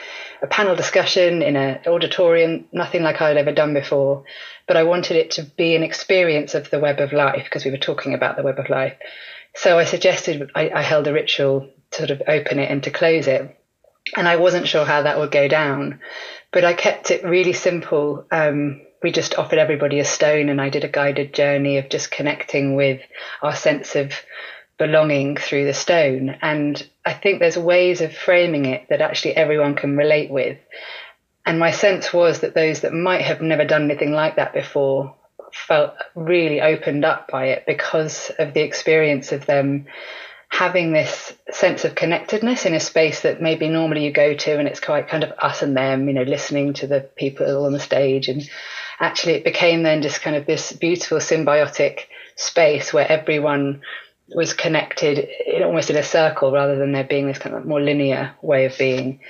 [0.43, 4.25] a panel discussion in an auditorium, nothing like I'd ever done before.
[4.67, 7.71] But I wanted it to be an experience of the web of life because we
[7.71, 8.95] were talking about the web of life.
[9.55, 12.91] So I suggested I, I held a ritual to sort of open it and to
[12.91, 13.58] close it
[14.17, 16.01] and I wasn't sure how that would go down,
[16.53, 18.27] but I kept it really simple.
[18.31, 22.11] Um, we just offered everybody a stone, and I did a guided journey of just
[22.11, 23.01] connecting with
[23.43, 24.13] our sense of
[24.79, 26.37] belonging through the stone.
[26.41, 30.59] And I think there's ways of framing it that actually everyone can relate with.
[31.45, 35.15] And my sense was that those that might have never done anything like that before
[35.53, 39.87] felt really opened up by it because of the experience of them
[40.49, 44.67] having this sense of connectedness in a space that maybe normally you go to and
[44.67, 47.81] it's quite kind of us and them, you know, listening to the people on the
[47.81, 48.29] stage.
[48.29, 48.49] And
[48.99, 52.01] actually, it became then just kind of this beautiful symbiotic
[52.37, 53.83] space where everyone
[54.35, 57.81] was connected in, almost in a circle rather than there being this kind of more
[57.81, 59.21] linear way of being.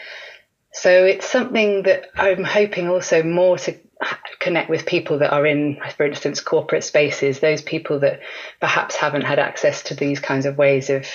[0.72, 3.78] So it's something that I'm hoping also more to
[4.40, 8.20] connect with people that are in, for instance, corporate spaces, those people that
[8.60, 11.06] perhaps haven't had access to these kinds of ways of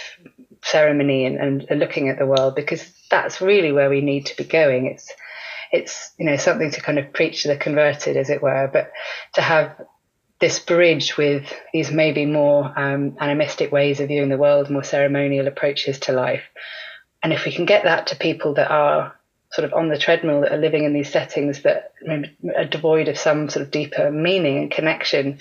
[0.62, 4.44] ceremony and, and looking at the world, because that's really where we need to be
[4.44, 4.88] going.
[4.88, 5.12] It's
[5.72, 8.92] it's you know something to kind of preach to the converted, as it were, but
[9.34, 9.76] to have
[10.40, 15.48] this bridge with these maybe more um, animistic ways of viewing the world, more ceremonial
[15.48, 16.44] approaches to life.
[17.24, 19.16] And if we can get that to people that are
[19.54, 21.94] sort of on the treadmill, that are living in these settings that
[22.56, 25.40] are devoid of some sort of deeper meaning and connection,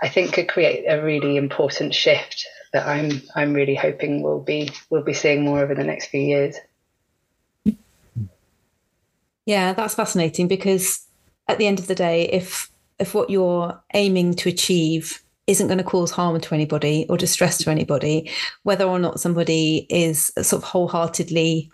[0.00, 4.70] I think could create a really important shift that I'm I'm really hoping we'll be
[4.90, 6.56] we'll be seeing more over the next few years.
[9.44, 11.06] Yeah, that's fascinating because
[11.48, 15.78] at the end of the day, if if what you're aiming to achieve isn't going
[15.78, 18.30] to cause harm to anybody or distress to anybody,
[18.64, 21.70] whether or not somebody is sort of wholeheartedly,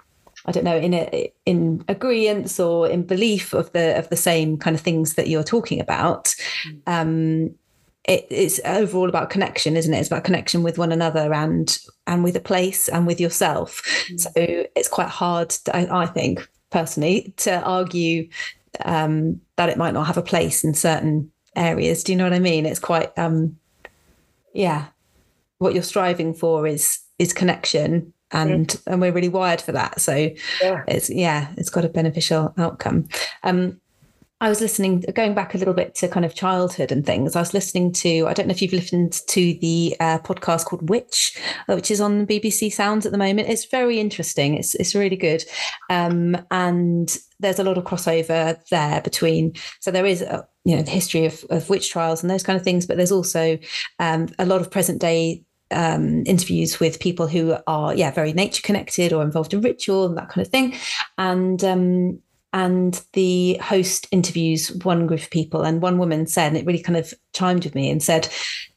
[0.46, 4.58] I don't know, in a, in agreement or in belief of the of the same
[4.58, 6.34] kind of things that you're talking about,
[6.86, 7.54] um,
[8.04, 9.98] it, it's overall about connection, isn't it?
[9.98, 13.82] It's about connection with one another and and with a place and with yourself.
[14.10, 14.20] Mm.
[14.20, 18.28] So it's quite hard, to, I, I, think personally, to argue
[18.84, 22.04] um, that it might not have a place in certain areas.
[22.04, 22.66] Do you know what I mean?
[22.66, 23.56] It's quite, um,
[24.52, 24.86] yeah.
[25.58, 28.82] What you're striving for is is connection, and mm.
[28.86, 30.00] and we're really wired for that.
[30.00, 30.30] So
[30.62, 30.84] yeah.
[30.88, 33.08] it's yeah, it's got a beneficial outcome.
[33.42, 33.80] Um,
[34.40, 37.34] I was listening, going back a little bit to kind of childhood and things.
[37.34, 40.90] I was listening to, I don't know if you've listened to the uh, podcast called
[40.90, 43.48] Witch, uh, which is on BBC Sounds at the moment.
[43.48, 44.54] It's very interesting.
[44.56, 45.44] It's it's really good,
[45.88, 49.54] um, and there's a lot of crossover there between.
[49.80, 52.58] So there is, a, you know, the history of, of witch trials and those kind
[52.58, 53.58] of things, but there's also
[53.98, 58.62] um, a lot of present day um, interviews with people who are, yeah, very nature
[58.62, 60.74] connected or involved in ritual and that kind of thing.
[61.18, 62.20] And um,
[62.54, 66.82] and the host interviews one group of people and one woman said and it really
[66.82, 68.28] kind of chimed with me and said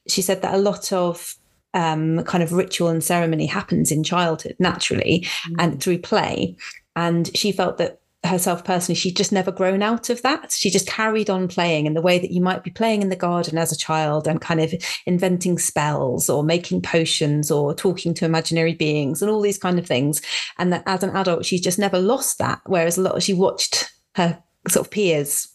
[0.08, 1.36] she said that a lot of
[1.76, 5.56] um, kind of ritual and ceremony happens in childhood naturally mm.
[5.60, 6.56] and through play
[6.96, 10.52] and she felt that herself personally, she'd just never grown out of that.
[10.52, 13.16] She just carried on playing in the way that you might be playing in the
[13.16, 14.74] garden as a child and kind of
[15.06, 19.86] inventing spells or making potions or talking to imaginary beings and all these kind of
[19.86, 20.22] things.
[20.58, 22.62] And that as an adult, she's just never lost that.
[22.66, 25.48] Whereas a lot, she watched her sort of peers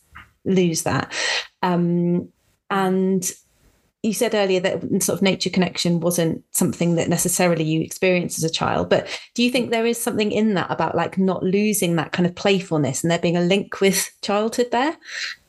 [0.44, 1.12] lose that.
[1.62, 2.28] Um,
[2.70, 3.30] and
[4.02, 8.44] you said earlier that sort of nature connection wasn't something that necessarily you experienced as
[8.44, 11.96] a child but do you think there is something in that about like not losing
[11.96, 14.96] that kind of playfulness and there being a link with childhood there?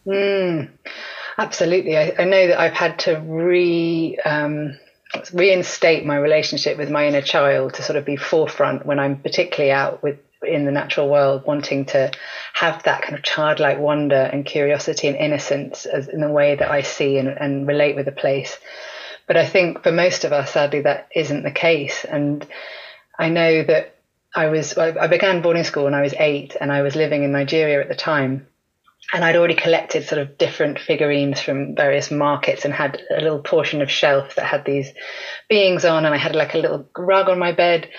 [0.05, 0.69] Mm,
[1.37, 1.97] absolutely.
[1.97, 4.77] I, I, know that i've had to re um,
[5.33, 9.71] reinstate my relationship with my inner child to sort of be forefront when i'm particularly
[9.71, 12.11] out with in the natural world, wanting to
[12.53, 16.69] have that kind of childlike wonder and curiosity and innocence as in the way that
[16.69, 18.57] I see and, and relate with the place.
[19.27, 22.05] But I think for most of us, sadly, that isn't the case.
[22.05, 22.45] And
[23.17, 23.95] I know that
[24.35, 27.31] I was, I began boarding school when I was eight and I was living in
[27.31, 28.47] Nigeria at the time.
[29.13, 33.39] And I'd already collected sort of different figurines from various markets and had a little
[33.39, 34.91] portion of shelf that had these
[35.49, 36.05] beings on.
[36.05, 37.89] And I had like a little rug on my bed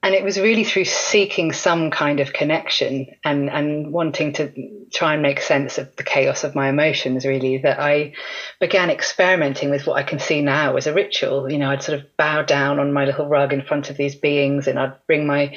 [0.00, 5.14] and it was really through seeking some kind of connection and, and wanting to try
[5.14, 8.14] and make sense of the chaos of my emotions really that I
[8.60, 11.50] began experimenting with what I can see now as a ritual.
[11.50, 14.14] You know, I'd sort of bow down on my little rug in front of these
[14.14, 15.56] beings and I'd bring my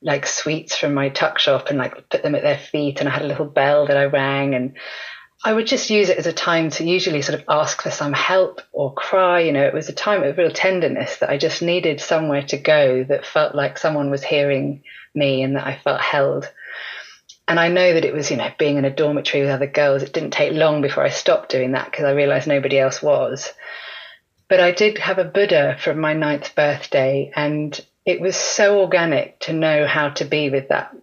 [0.00, 3.12] like sweets from my tuck shop and like put them at their feet and I
[3.12, 4.76] had a little bell that I rang and
[5.42, 8.12] I would just use it as a time to usually sort of ask for some
[8.12, 9.40] help or cry.
[9.40, 12.58] You know, it was a time of real tenderness that I just needed somewhere to
[12.58, 14.82] go that felt like someone was hearing
[15.14, 16.50] me and that I felt held.
[17.48, 20.02] And I know that it was, you know, being in a dormitory with other girls,
[20.02, 23.50] it didn't take long before I stopped doing that because I realized nobody else was.
[24.48, 29.40] But I did have a Buddha from my ninth birthday, and it was so organic
[29.40, 30.94] to know how to be with that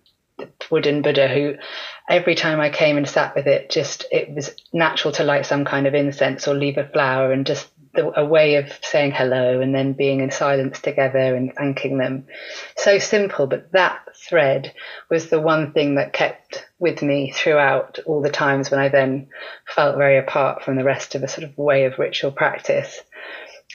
[0.69, 1.55] wooden Buddha who
[2.07, 5.65] every time I came and sat with it, just it was natural to light some
[5.65, 9.59] kind of incense or leave a flower and just the, a way of saying hello
[9.59, 12.27] and then being in silence together and thanking them.
[12.77, 14.73] So simple, but that thread
[15.09, 19.27] was the one thing that kept with me throughout all the times when I then
[19.67, 23.01] felt very apart from the rest of a sort of way of ritual practice.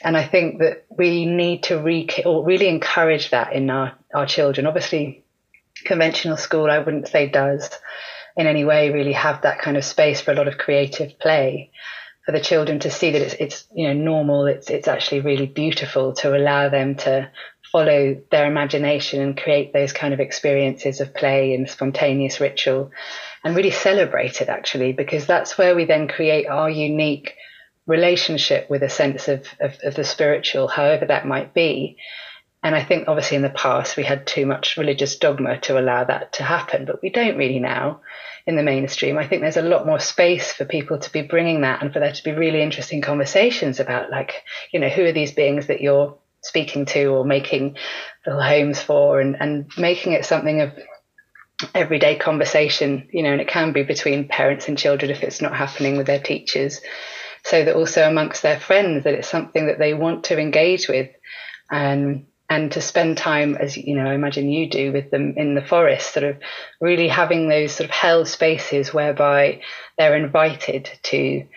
[0.03, 4.65] And I think that we need to re- really encourage that in our, our children.
[4.65, 5.23] Obviously,
[5.85, 7.69] conventional school, I wouldn't say does
[8.35, 11.71] in any way really have that kind of space for a lot of creative play
[12.25, 15.45] for the children to see that it's, it's you know normal it's it's actually really
[15.45, 17.29] beautiful to allow them to
[17.71, 22.91] follow their imagination and create those kind of experiences of play and spontaneous ritual
[23.43, 27.33] and really celebrate it actually because that's where we then create our unique
[27.85, 31.97] relationship with a sense of, of, of the spiritual however that might be
[32.63, 36.03] and I think obviously in the past we had too much religious dogma to allow
[36.05, 38.01] that to happen, but we don't really now.
[38.45, 39.17] in the mainstream.
[39.17, 41.99] I think there's a lot more space for people to be bringing that and for
[41.99, 45.81] there to be really interesting conversations about, like, you know, who are these beings that
[45.81, 47.77] you're speaking to or making
[48.25, 50.73] little homes for and, and making it something of
[51.73, 55.55] everyday conversation, you know, and it can be between parents and children if it's not
[55.55, 56.81] happening with their teachers.
[57.45, 61.09] So that also amongst their friends, that it's something that they want to engage with.
[61.71, 65.55] Um, and to spend time, as you know, I imagine you do with them in
[65.55, 66.37] the forest, sort of
[66.79, 69.61] really having those sort of held spaces whereby
[69.97, 71.47] they're invited to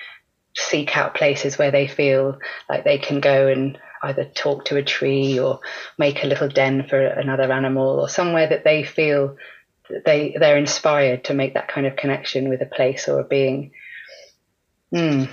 [0.55, 2.39] seek out places where they feel
[2.71, 5.61] like they can go and either talk to a tree or
[5.99, 9.37] make a little den for another animal or somewhere that they feel
[9.91, 13.25] that they they're inspired to make that kind of connection with a place or a
[13.25, 13.73] being.
[14.95, 15.29] Mm.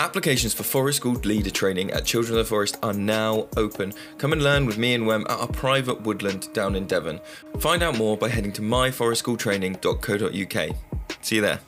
[0.00, 3.92] Applications for Forest School leader training at Children of the Forest are now open.
[4.16, 7.20] Come and learn with me and Wem at our private woodland down in Devon.
[7.58, 10.76] Find out more by heading to myforestschooltraining.co.uk.
[11.20, 11.60] See you there.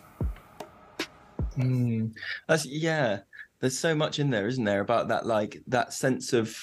[1.59, 2.15] Mm,
[2.49, 3.19] that's yeah.
[3.61, 6.57] There's so much in there, isn't there, about that like that sense of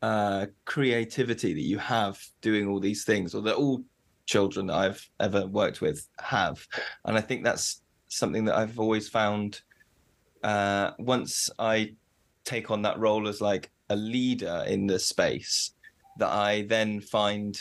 [0.00, 3.82] uh, creativity that you have doing all these things, or that all
[4.26, 6.64] children that I've ever worked with have,
[7.04, 9.60] and I think that's something that I've always found
[10.44, 11.94] uh, once I
[12.44, 15.72] take on that role as like a leader in the space,
[16.18, 17.60] that I then find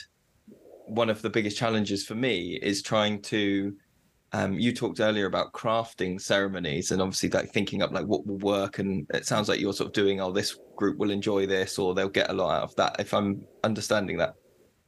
[0.85, 3.73] one of the biggest challenges for me is trying to.
[4.35, 8.39] Um, you talked earlier about crafting ceremonies and obviously like thinking up like what will
[8.39, 11.77] work and it sounds like you're sort of doing oh this group will enjoy this
[11.77, 14.33] or they'll get a lot out of that if i'm understanding that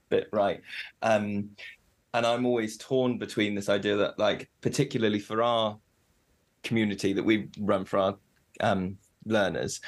[0.09, 0.61] bit right
[1.03, 1.51] um,
[2.15, 5.77] and i'm always torn between this idea that like particularly for our
[6.65, 8.15] community that we run for our
[8.59, 9.79] um, learners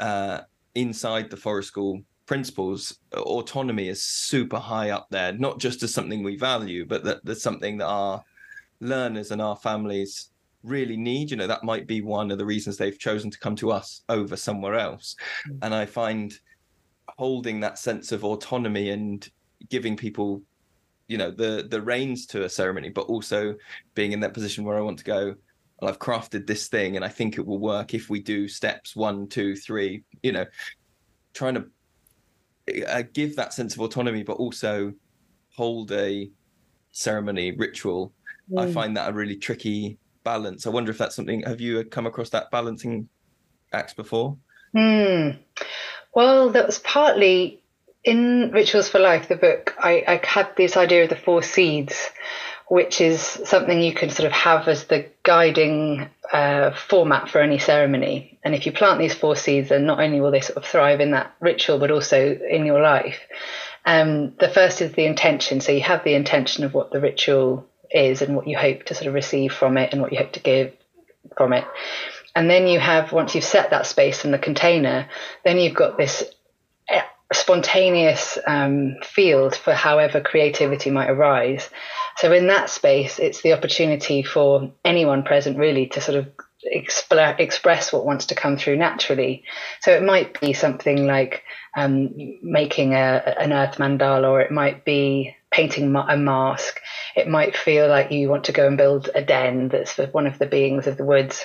[0.00, 0.40] uh,
[0.74, 6.22] inside the forest school principles autonomy is super high up there not just as something
[6.22, 8.22] we value but that there's something that our
[8.80, 10.30] learners and our families
[10.62, 13.56] really need you know that might be one of the reasons they've chosen to come
[13.56, 15.16] to us over somewhere else
[15.48, 15.58] mm.
[15.62, 16.34] and i find
[17.16, 19.30] holding that sense of autonomy and
[19.70, 20.42] giving people
[21.06, 23.54] you know the the reins to a ceremony but also
[23.94, 25.34] being in that position where i want to go
[25.80, 28.96] well, I've crafted this thing and I think it will work if we do steps
[28.96, 30.44] one, two, three, you know,
[31.34, 31.66] trying to
[32.88, 34.92] uh, give that sense of autonomy, but also
[35.54, 36.30] hold a
[36.90, 38.12] ceremony ritual.
[38.50, 38.68] Mm.
[38.68, 40.66] I find that a really tricky balance.
[40.66, 43.08] I wonder if that's something, have you come across that balancing
[43.72, 44.36] act before?
[44.76, 45.38] Mm.
[46.14, 47.62] Well, that was partly
[48.04, 52.10] in Rituals for Life, the book, I, I had this idea of the four seeds
[52.68, 57.58] which is something you can sort of have as the guiding uh, format for any
[57.58, 58.38] ceremony.
[58.44, 61.00] And if you plant these four seeds, then not only will they sort of thrive
[61.00, 63.20] in that ritual, but also in your life.
[63.86, 65.60] Um, the first is the intention.
[65.60, 68.94] So you have the intention of what the ritual is and what you hope to
[68.94, 70.74] sort of receive from it and what you hope to give
[71.36, 71.64] from it.
[72.34, 75.08] And then you have, once you've set that space in the container,
[75.44, 76.22] then you've got this
[76.88, 77.02] eh,
[77.32, 81.68] spontaneous um, field for however creativity might arise.
[82.18, 86.26] So in that space, it's the opportunity for anyone present really to sort of
[86.66, 89.44] expl- express what wants to come through naturally.
[89.82, 91.44] So it might be something like
[91.76, 92.10] um,
[92.42, 96.80] making a, an earth mandala, or it might be painting a mask.
[97.14, 100.26] It might feel like you want to go and build a den that's for one
[100.26, 101.44] of the beings of the woods.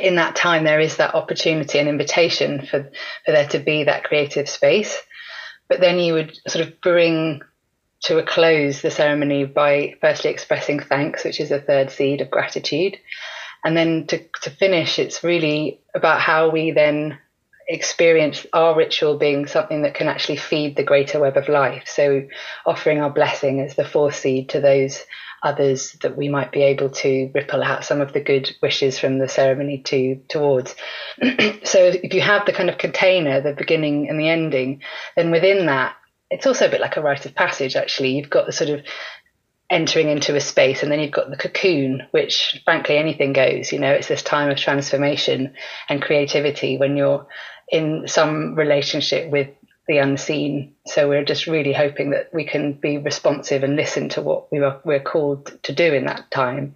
[0.00, 2.84] In that time, there is that opportunity and invitation for,
[3.24, 4.96] for there to be that creative space.
[5.68, 7.42] But then you would sort of bring
[8.02, 12.30] to a close the ceremony by firstly expressing thanks, which is the third seed of
[12.30, 12.96] gratitude.
[13.64, 17.18] And then to, to finish, it's really about how we then
[17.68, 21.84] experience our ritual being something that can actually feed the greater web of life.
[21.86, 22.26] So
[22.64, 25.04] offering our blessing as the fourth seed to those
[25.42, 29.18] others that we might be able to ripple out some of the good wishes from
[29.18, 30.74] the ceremony to towards.
[31.62, 34.82] so if you have the kind of container, the beginning and the ending,
[35.14, 35.94] then within that
[36.30, 38.16] it's also a bit like a rite of passage, actually.
[38.16, 38.82] You've got the sort of
[39.70, 43.72] entering into a space, and then you've got the cocoon, which, frankly, anything goes.
[43.72, 45.54] You know, it's this time of transformation
[45.88, 47.26] and creativity when you're
[47.68, 49.48] in some relationship with
[49.86, 50.74] the unseen.
[50.86, 54.58] So we're just really hoping that we can be responsive and listen to what we
[54.60, 56.74] are, we're called to do in that time,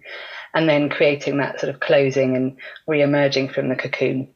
[0.53, 4.29] and then creating that sort of closing and re-emerging from the cocoon.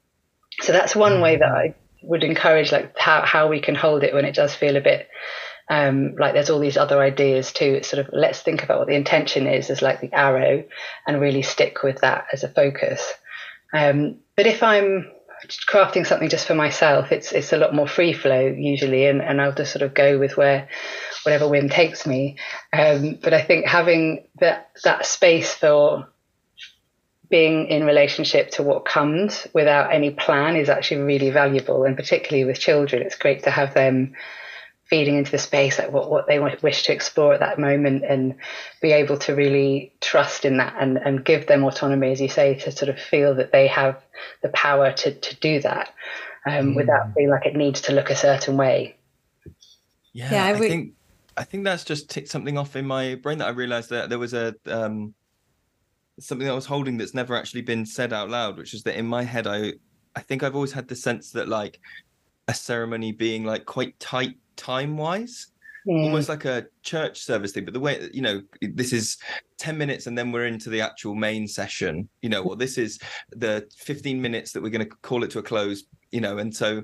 [0.61, 4.13] So that's one way that I would encourage like how, how we can hold it
[4.13, 5.07] when it does feel a bit
[5.69, 7.65] um, like there's all these other ideas too.
[7.65, 10.63] It's sort of let's think about what the intention is as like the arrow
[11.05, 13.13] and really stick with that as a focus.
[13.73, 15.11] Um, but if I'm
[15.69, 19.41] crafting something just for myself, it's it's a lot more free flow usually, and, and
[19.41, 20.69] I'll just sort of go with where
[21.23, 22.37] whatever whim takes me.
[22.71, 26.07] Um, but I think having that that space for
[27.29, 32.45] being in relationship to what comes without any plan is actually really valuable, and particularly
[32.45, 34.13] with children, it's great to have them
[34.89, 38.35] feeding into the space like what, what they wish to explore at that moment and
[38.81, 42.55] be able to really trust in that and, and give them autonomy as you say
[42.55, 44.01] to sort of feel that they have
[44.41, 45.93] the power to, to do that
[46.45, 46.75] um, mm.
[46.77, 48.95] without feeling like it needs to look a certain way
[50.13, 50.93] yeah, yeah I, re- I, think
[51.35, 54.19] i think that's just ticked something off in my brain that i realized that there
[54.19, 55.13] was a um,
[56.19, 58.97] something that i was holding that's never actually been said out loud which is that
[58.97, 59.73] in my head i
[60.15, 61.79] i think i've always had the sense that like
[62.47, 65.51] a ceremony being like quite tight time wise
[65.87, 66.03] mm.
[66.03, 69.17] almost like a church service thing but the way you know this is
[69.57, 72.99] 10 minutes and then we're into the actual main session you know well this is
[73.31, 76.55] the 15 minutes that we're going to call it to a close you know and
[76.55, 76.81] so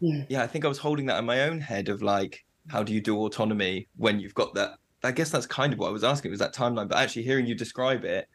[0.00, 0.24] yeah.
[0.28, 2.92] yeah i think i was holding that in my own head of like how do
[2.92, 4.72] you do autonomy when you've got that
[5.02, 7.46] i guess that's kind of what i was asking was that timeline but actually hearing
[7.46, 8.28] you describe it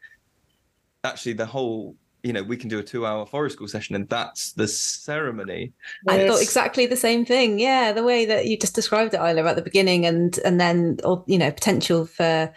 [1.04, 4.08] actually the whole you know we can do a two hour forest school session and
[4.08, 5.72] that's the ceremony.
[6.08, 7.58] I thought exactly the same thing.
[7.58, 10.98] Yeah the way that you just described it Isla at the beginning and and then
[11.04, 12.52] or you know potential for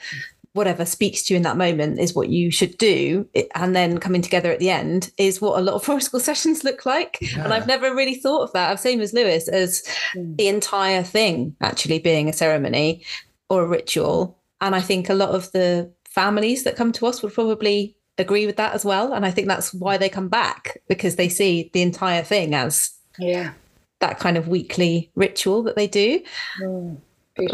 [0.54, 3.28] whatever speaks to you in that moment is what you should do.
[3.56, 6.64] And then coming together at the end is what a lot of forest school sessions
[6.64, 7.18] look like.
[7.22, 7.44] Yeah.
[7.44, 8.70] and i've never really thought of that.
[8.70, 9.84] I've the same as lewis as
[10.16, 10.38] mm.
[10.38, 13.04] the entire thing actually being a ceremony
[13.50, 14.38] or a ritual.
[14.62, 18.46] And i think a lot of the families that come to us would probably agree
[18.46, 19.14] with that as well.
[19.14, 22.92] And I think that's why they come back because they see the entire thing as
[23.20, 23.54] yeah
[24.00, 26.22] that kind of weekly ritual that they do.
[26.60, 26.98] Mm,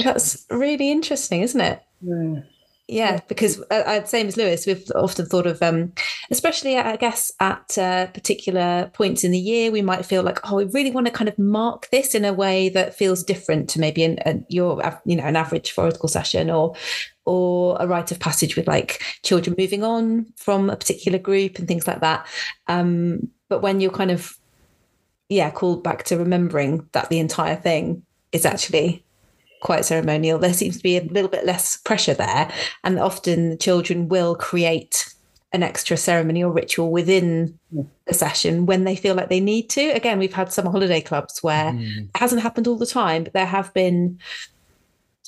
[0.04, 1.82] that's really interesting, isn't it?
[2.04, 2.44] Mm.
[2.88, 5.94] Yeah, because uh, same as Lewis, we've often thought of, um,
[6.32, 10.56] especially I guess at uh, particular points in the year, we might feel like, oh,
[10.56, 13.80] we really want to kind of mark this in a way that feels different to
[13.80, 16.74] maybe an, your, you know, an average forest school session, or
[17.30, 21.68] or a rite of passage with like children moving on from a particular group and
[21.68, 22.26] things like that.
[22.68, 24.36] Um, but when you're kind of,
[25.30, 28.02] yeah, called back to remembering that the entire thing
[28.32, 29.06] is actually
[29.62, 32.52] quite ceremonial, there seems to be a little bit less pressure there.
[32.84, 35.14] And often the children will create
[35.54, 37.60] an extra ceremony or ritual within
[38.06, 39.90] the session when they feel like they need to.
[39.90, 42.06] Again, we've had summer holiday clubs where mm.
[42.06, 44.18] it hasn't happened all the time, but there have been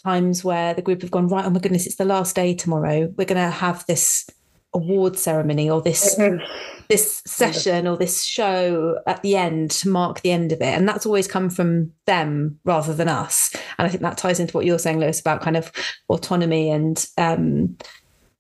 [0.02, 3.12] times where the group have gone right oh my goodness it's the last day tomorrow.
[3.18, 4.30] We're going to have this
[4.74, 6.43] award ceremony or this mm-hmm.
[6.88, 10.74] this session or this show at the end to mark the end of it.
[10.74, 13.54] And that's always come from them rather than us.
[13.78, 15.72] And i think that ties into what you're saying lewis about kind of
[16.10, 17.78] autonomy and um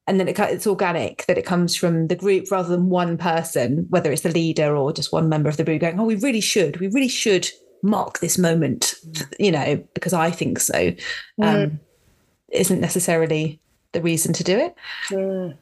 [0.07, 3.85] and then it, it's organic that it comes from the group rather than one person
[3.89, 6.41] whether it's the leader or just one member of the group going oh we really
[6.41, 7.49] should we really should
[7.81, 8.95] mark this moment,
[9.39, 10.93] you know, because I think so,
[11.41, 11.79] um, mm.
[12.51, 13.59] isn't necessarily
[13.93, 14.75] the reason to do it.
[15.09, 15.57] Mm.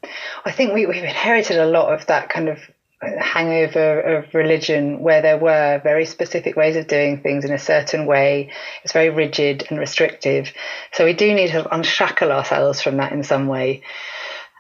[0.46, 2.60] I think we, we've inherited a lot of that kind of
[3.02, 8.06] hangover of religion where there were very specific ways of doing things in a certain
[8.06, 8.52] way.
[8.84, 10.52] It's very rigid and restrictive.
[10.92, 13.84] So we do need to unshackle ourselves from that in some way.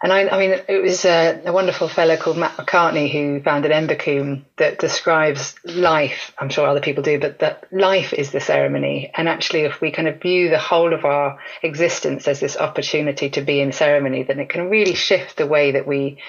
[0.01, 3.71] And I, I mean, it was a, a, wonderful fellow called Mac Macartney who founded
[3.71, 6.31] Embercombe that describes life.
[6.37, 9.11] I'm sure other people do, but that life is the ceremony.
[9.13, 13.29] And actually, if we kind of view the whole of our existence as this opportunity
[13.31, 16.19] to be in ceremony, then it can really shift the way that we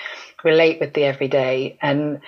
[0.42, 1.78] relate with the everyday.
[1.80, 2.22] And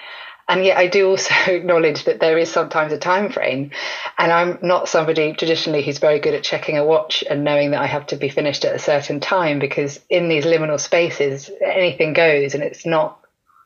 [0.49, 3.71] and yet I do also acknowledge that there is sometimes a time frame,
[4.19, 7.83] and I'm not somebody traditionally who's very good at checking a watch and knowing that
[7.83, 12.13] I have to be finished at a certain time because in these liminal spaces anything
[12.13, 13.21] goes, and it's not,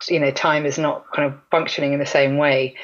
[0.09, 2.77] you know, time is not kind of functioning in the same way.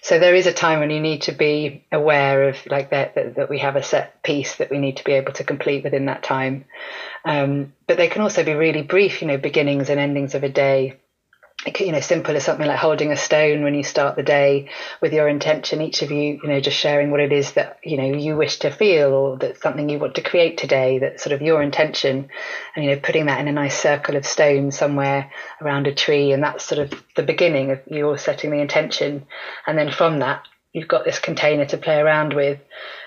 [0.00, 3.34] So there is a time when you need to be aware of like that, that,
[3.34, 6.06] that we have a set piece that we need to be able to complete within
[6.06, 6.64] that time.
[7.24, 10.48] Um, but they can also be really brief, you know, beginnings and endings of a
[10.48, 10.98] day
[11.66, 15.12] you know, simple as something like holding a stone when you start the day with
[15.12, 18.16] your intention, each of you, you know, just sharing what it is that, you know,
[18.16, 21.42] you wish to feel or that something you want to create today, that sort of
[21.42, 22.28] your intention.
[22.76, 26.32] And, you know, putting that in a nice circle of stone somewhere around a tree.
[26.32, 29.26] And that's sort of the beginning of you setting the intention.
[29.66, 32.60] And then from that, you've got this container to play around with.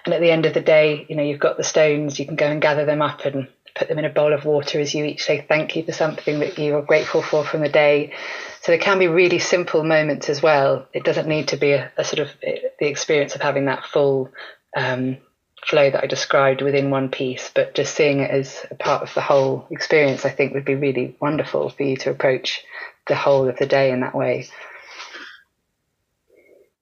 [0.06, 2.36] And at the end of the day, you know, you've got the stones, you can
[2.36, 5.06] go and gather them up and put them in a bowl of water as you
[5.06, 8.14] each say thank you for something that you are grateful for from the day.
[8.62, 10.88] So there can be really simple moments as well.
[10.94, 14.30] It doesn't need to be a, a sort of the experience of having that full
[14.78, 15.18] um,
[15.66, 19.14] flow that I described within one piece, but just seeing it as a part of
[19.14, 22.64] the whole experience, I think would be really wonderful for you to approach
[23.08, 24.48] the whole of the day in that way.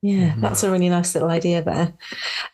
[0.02, 1.94] Yeah, that's a really nice little idea there.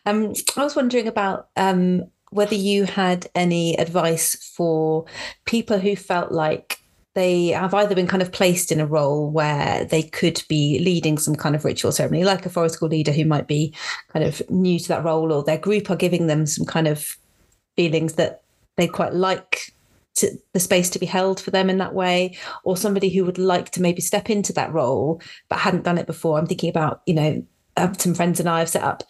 [0.04, 5.04] Um, I was wondering about um, whether you had any advice for
[5.44, 6.80] people who felt like
[7.14, 11.16] they have either been kind of placed in a role where they could be leading
[11.16, 13.74] some kind of ritual ceremony, like a forest school leader who might be
[14.12, 17.16] kind of new to that role, or their group are giving them some kind of
[17.74, 18.42] feelings that
[18.76, 19.72] they quite like
[20.16, 23.38] to, the space to be held for them in that way, or somebody who would
[23.38, 26.38] like to maybe step into that role but hadn't done it before.
[26.38, 27.46] I'm thinking about, you know,
[27.78, 29.04] uh, some friends and I have set up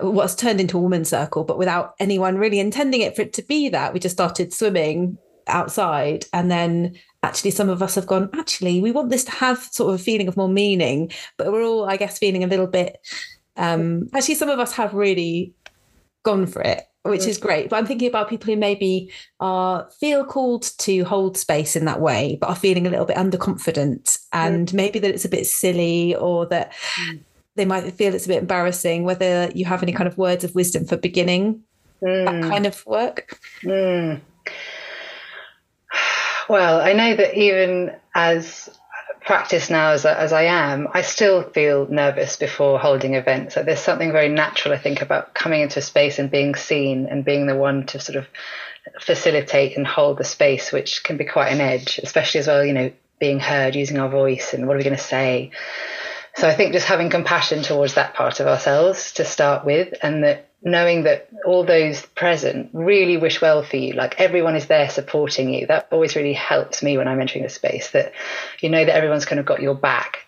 [0.00, 3.42] what's turned into a woman's circle, but without anyone really intending it for it to
[3.42, 3.92] be that.
[3.92, 5.18] We just started swimming
[5.48, 9.58] outside and then actually some of us have gone actually we want this to have
[9.72, 12.66] sort of a feeling of more meaning but we're all i guess feeling a little
[12.66, 12.98] bit
[13.56, 15.52] um actually some of us have really
[16.22, 19.10] gone for it which is great but i'm thinking about people who maybe
[19.40, 23.16] are feel called to hold space in that way but are feeling a little bit
[23.16, 27.20] underconfident and maybe that it's a bit silly or that mm.
[27.58, 30.54] They might feel it's a bit embarrassing whether you have any kind of words of
[30.54, 31.62] wisdom for beginning
[32.02, 32.24] mm.
[32.24, 34.20] that kind of work mm.
[36.48, 38.70] Well, I know that even as
[39.20, 43.54] practice now as, as I am, I still feel nervous before holding events.
[43.54, 47.06] So there's something very natural, I think, about coming into a space and being seen
[47.06, 48.26] and being the one to sort of
[49.00, 52.72] facilitate and hold the space, which can be quite an edge, especially as well, you
[52.72, 52.90] know,
[53.20, 55.50] being heard, using our voice, and what are we going to say.
[56.38, 60.22] So I think just having compassion towards that part of ourselves to start with, and
[60.22, 64.88] that knowing that all those present really wish well for you, like everyone is there
[64.88, 65.66] supporting you.
[65.66, 68.12] That always really helps me when I'm entering a space that
[68.60, 70.18] you know that everyone's kind of got your back.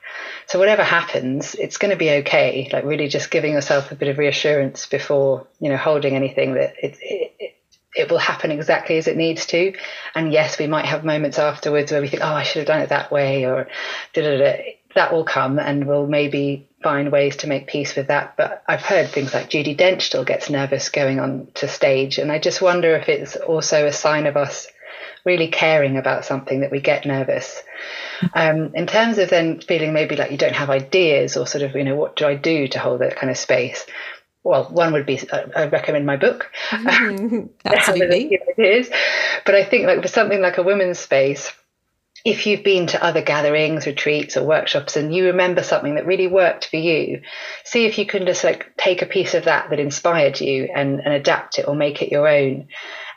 [0.49, 2.69] So whatever happens, it's going to be okay.
[2.73, 6.75] Like really just giving yourself a bit of reassurance before, you know, holding anything that
[6.83, 7.55] it, it,
[7.95, 9.75] it will happen exactly as it needs to.
[10.17, 12.81] And yes, we might have moments afterwards where we think, oh, I should have done
[12.81, 13.69] it that way or
[14.13, 14.80] da da da.
[14.95, 18.37] That will come and we'll maybe find ways to make peace with that.
[18.37, 22.19] But I've heard things like Judi Dench still gets nervous going on to stage.
[22.19, 24.67] And I just wonder if it's also a sign of us
[25.25, 27.63] really caring about something that we get nervous.
[28.35, 31.75] Um, in terms of then feeling maybe like you don't have ideas or sort of,
[31.75, 33.87] you know, what do I do to hold that kind of space?
[34.43, 36.51] Well, one would be uh, I recommend my book.
[36.71, 37.47] Mm-hmm.
[37.65, 38.39] Absolutely.
[38.59, 38.89] ideas.
[39.45, 41.53] But I think like for something like a women's space,
[42.25, 46.27] if you've been to other gatherings, retreats, or workshops and you remember something that really
[46.27, 47.23] worked for you,
[47.65, 51.01] see if you can just like take a piece of that that inspired you and,
[51.01, 52.69] and adapt it or make it your own.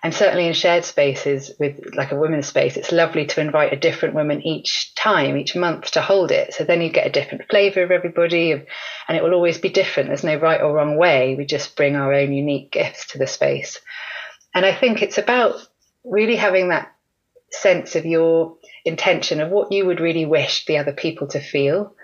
[0.04, 3.78] And certainly in shared spaces with like a women's space, it's lovely to invite a
[3.78, 6.54] different woman each time, each month to hold it.
[6.54, 10.10] So then you get a different flavour of everybody and it will always be different.
[10.10, 11.36] There's no right or wrong way.
[11.36, 13.80] We just bring our own unique gifts to the space.
[14.54, 15.56] And I think it's about
[16.04, 16.94] really having that
[17.52, 21.96] sense of your intention of what you would really wish the other people to feel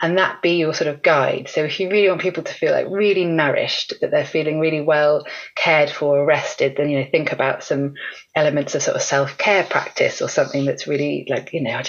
[0.00, 1.48] and that be your sort of guide.
[1.48, 4.80] So if you really want people to feel like really nourished, that they're feeling really
[4.80, 7.94] well cared for, rested, then you know think about some
[8.34, 11.80] elements of sort of self care practice or something that's really like you know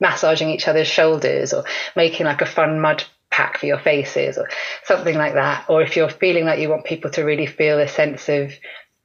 [0.00, 1.64] massaging each other's shoulders or
[1.96, 4.48] making like a fun mud pack for your faces or
[4.84, 5.66] something like that.
[5.68, 8.52] Or if you're feeling like you want people to really feel a sense of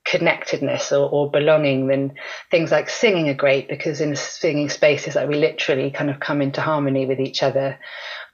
[0.05, 2.13] connectedness or, or, belonging, then
[2.51, 6.41] things like singing are great because in singing spaces, like we literally kind of come
[6.41, 7.79] into harmony with each other,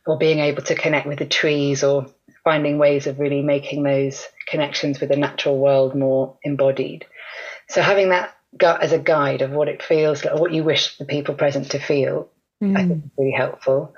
[0.06, 2.08] or being able to connect with the trees, or
[2.44, 7.06] finding ways of really making those connections with the natural world more embodied.
[7.70, 10.64] So having that gut as a guide of what it feels like, or what you
[10.64, 12.30] wish the people present to feel,
[12.64, 12.76] mm.
[12.76, 13.94] I think is really helpful.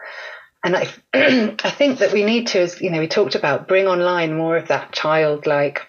[0.63, 3.87] And I, I think that we need to, as you know, we talked about bring
[3.87, 5.87] online more of that childlike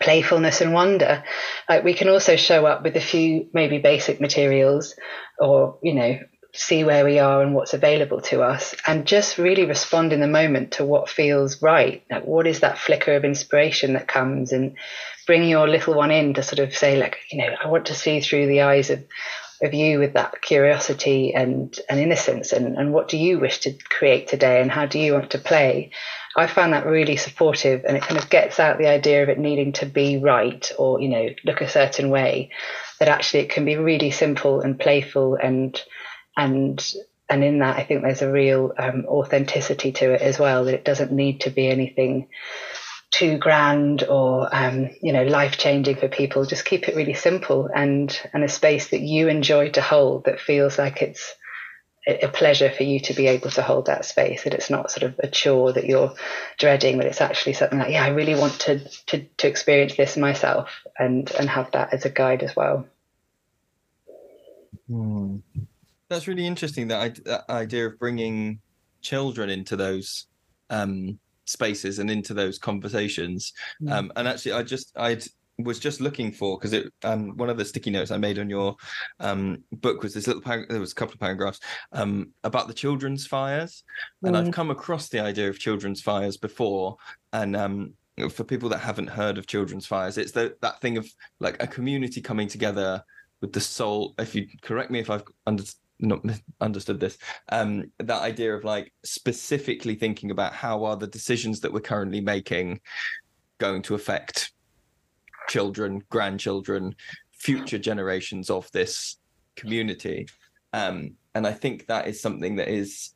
[0.00, 1.24] playfulness and wonder.
[1.68, 4.94] Like we can also show up with a few maybe basic materials
[5.38, 6.18] or, you know,
[6.54, 10.28] see where we are and what's available to us and just really respond in the
[10.28, 12.04] moment to what feels right.
[12.10, 14.76] Like what is that flicker of inspiration that comes and
[15.26, 17.94] bring your little one in to sort of say like, you know, I want to
[17.94, 19.02] see through the eyes of
[19.62, 23.72] of you with that curiosity and, and innocence and, and what do you wish to
[23.72, 25.90] create today and how do you want to play
[26.34, 29.38] I found that really supportive and it kind of gets out the idea of it
[29.38, 32.50] needing to be right or, you know, look a certain way.
[32.98, 35.80] That actually it can be really simple and playful and
[36.36, 36.82] and
[37.28, 40.74] and in that I think there's a real um, authenticity to it as well, that
[40.74, 42.28] it doesn't need to be anything
[43.12, 46.44] too grand or um, you know life changing for people.
[46.44, 50.40] Just keep it really simple and and a space that you enjoy to hold that
[50.40, 51.34] feels like it's
[52.04, 55.04] a pleasure for you to be able to hold that space that it's not sort
[55.04, 56.12] of a chore that you're
[56.58, 60.16] dreading but it's actually something like yeah i really want to to, to experience this
[60.16, 62.84] myself and and have that as a guide as well
[64.88, 65.36] hmm.
[66.08, 68.58] that's really interesting that, that idea of bringing
[69.00, 70.26] children into those
[70.70, 71.20] um,
[71.52, 73.52] spaces and into those conversations.
[73.82, 73.92] Mm.
[73.92, 75.24] Um, and actually, I just I'd
[75.58, 78.48] was just looking for because it um one of the sticky notes I made on
[78.48, 78.74] your
[79.20, 81.60] um book was this little par- there was a couple of paragraphs
[81.92, 83.84] um about the children's fires
[84.24, 84.52] and I've Mm.
[84.52, 86.96] come across the idea of children's fires before
[87.34, 87.92] and um
[88.30, 91.06] for people that haven't heard of children's fires it's the, that thing of
[91.38, 93.04] like a community coming together
[93.42, 95.64] with the soul if you correct me if I've under,
[96.02, 96.20] not
[96.60, 97.16] understood this
[97.50, 102.20] um that idea of like specifically thinking about how are the decisions that we're currently
[102.20, 102.80] making
[103.58, 104.52] going to affect
[105.48, 106.94] children, grandchildren,
[107.32, 109.18] future generations of this
[109.56, 110.26] community.
[110.72, 113.14] Um, and I think that is something that is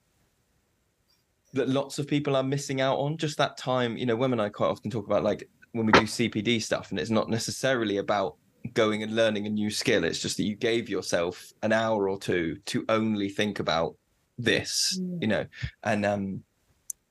[1.52, 3.16] that lots of people are missing out on.
[3.16, 6.00] Just that time, you know, women I quite often talk about like when we do
[6.02, 8.36] CPD stuff, and it's not necessarily about
[8.74, 10.04] going and learning a new skill.
[10.04, 13.96] It's just that you gave yourself an hour or two to only think about
[14.38, 15.22] this, Mm.
[15.22, 15.46] you know,
[15.82, 16.44] and um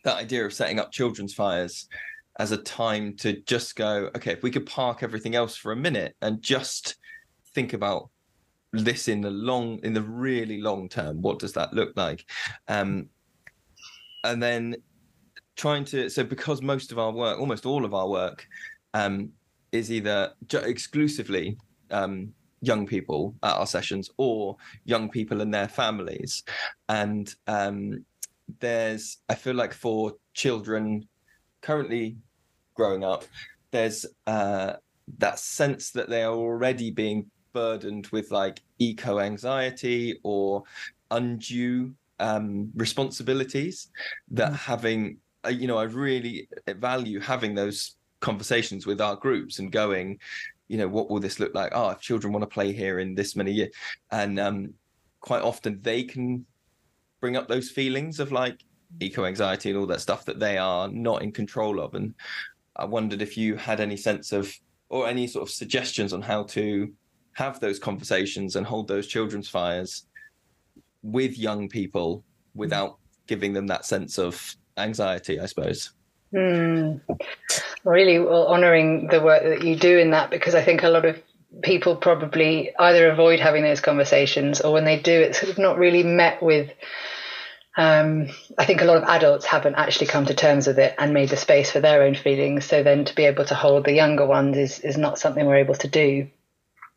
[0.03, 1.88] that idea of setting up children's fires
[2.38, 5.76] as a time to just go, okay, if we could park everything else for a
[5.76, 6.97] minute and just
[7.56, 8.10] think about
[8.72, 12.26] this in the long, in the really long term, what does that look like?
[12.68, 13.10] Um,
[14.24, 14.76] and then
[15.56, 18.45] trying to, so because most of our work, almost all of our work,
[18.93, 19.32] um,
[19.72, 21.57] is either ju- exclusively
[21.91, 24.55] um, young people at our sessions or
[24.86, 26.43] young people and their families.
[26.89, 28.05] And um,
[28.59, 31.07] there's, I feel like for children
[31.61, 32.18] currently
[32.74, 33.26] growing up,
[33.72, 34.74] there's uh,
[35.18, 40.63] that sense that they are already being burdened with like eco anxiety or
[41.11, 43.89] undue um, responsibilities
[44.32, 47.95] that having, uh, you know, I really value having those
[48.26, 50.19] conversations with our groups and going,
[50.67, 51.71] you know, what will this look like?
[51.76, 53.73] Oh, if children want to play here in this many years,
[54.11, 54.73] and um,
[55.21, 56.43] quite often they can
[57.21, 58.63] bring up those feelings of like
[58.99, 61.93] eco anxiety and all that stuff that they are not in control of.
[61.93, 62.15] And
[62.76, 64.51] I wondered if you had any sense of
[64.89, 66.91] or any sort of suggestions on how to
[67.34, 70.07] have those conversations and hold those children's fires
[71.03, 72.23] with young people
[72.55, 72.97] without
[73.28, 75.93] giving them that sense of anxiety, I suppose.
[76.34, 77.01] Mm.
[77.86, 81.05] Really well, honouring the work that you do in that because I think a lot
[81.05, 81.21] of
[81.61, 85.77] people probably either avoid having those conversations or when they do, it's sort of not
[85.77, 86.71] really met with.
[87.77, 91.13] Um, I think a lot of adults haven't actually come to terms with it and
[91.13, 92.65] made the space for their own feelings.
[92.65, 95.57] So then to be able to hold the younger ones is, is not something we're
[95.57, 96.29] able to do.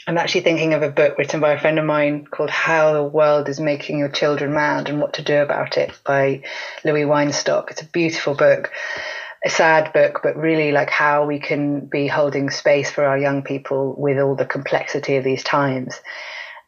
[0.07, 3.03] I'm actually thinking of a book written by a friend of mine called How the
[3.03, 6.45] World is Making Your Children Mad and What to Do About It by
[6.85, 7.71] Louis Weinstock.
[7.71, 8.71] It's a beautiful book,
[9.45, 13.43] a sad book, but really like how we can be holding space for our young
[13.43, 16.01] people with all the complexity of these times.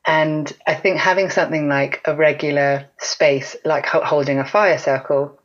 [0.06, 5.38] And I think having something like a regular space, like holding a fire circle,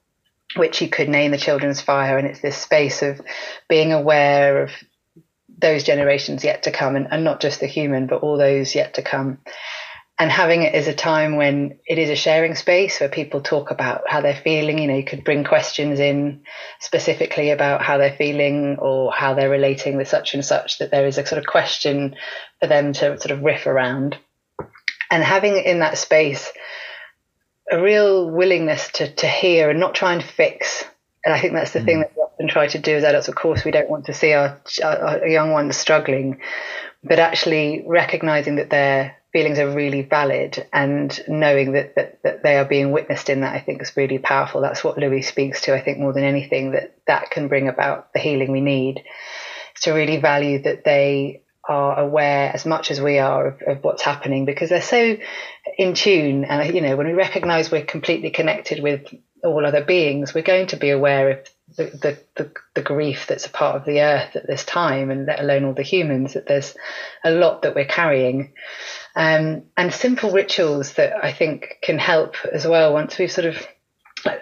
[0.56, 3.20] which you could name the children's fire, and it's this space of
[3.68, 4.72] being aware of
[5.58, 8.94] those generations yet to come, and, and not just the human, but all those yet
[8.94, 9.40] to come.
[10.18, 13.70] And having it as a time when it is a sharing space where people talk
[13.70, 14.80] about how they're feeling.
[14.80, 16.44] You know, you could bring questions in
[16.80, 21.06] specifically about how they're feeling or how they're relating with such and such, that there
[21.06, 22.16] is a sort of question
[22.62, 24.18] for them to sort of riff around
[25.12, 26.52] and having in that space
[27.72, 30.84] a real willingness to to hear and not try and fix.
[31.24, 32.02] And I think that's the thing mm.
[32.02, 33.28] that we often try to do as adults.
[33.28, 36.42] Of course, we don't want to see our, our young ones struggling,
[37.04, 42.56] but actually recognizing that their feelings are really valid and knowing that, that, that they
[42.56, 44.62] are being witnessed in that, I think is really powerful.
[44.62, 48.14] That's what Louis speaks to, I think, more than anything, that that can bring about
[48.14, 49.04] the healing we need.
[49.82, 54.04] To really value that they are aware as much as we are of, of, what's
[54.04, 55.18] happening because they're so
[55.78, 56.46] in tune.
[56.46, 59.14] And, you know, when we recognize we're completely connected with
[59.44, 63.48] all other beings, we're going to be aware of the, the, the, the, grief that's
[63.48, 66.48] a part of the earth at this time, and let alone all the humans, that
[66.48, 66.74] there's
[67.26, 68.54] a lot that we're carrying.
[69.16, 73.66] Um, and simple rituals that I think can help as well once we've sort of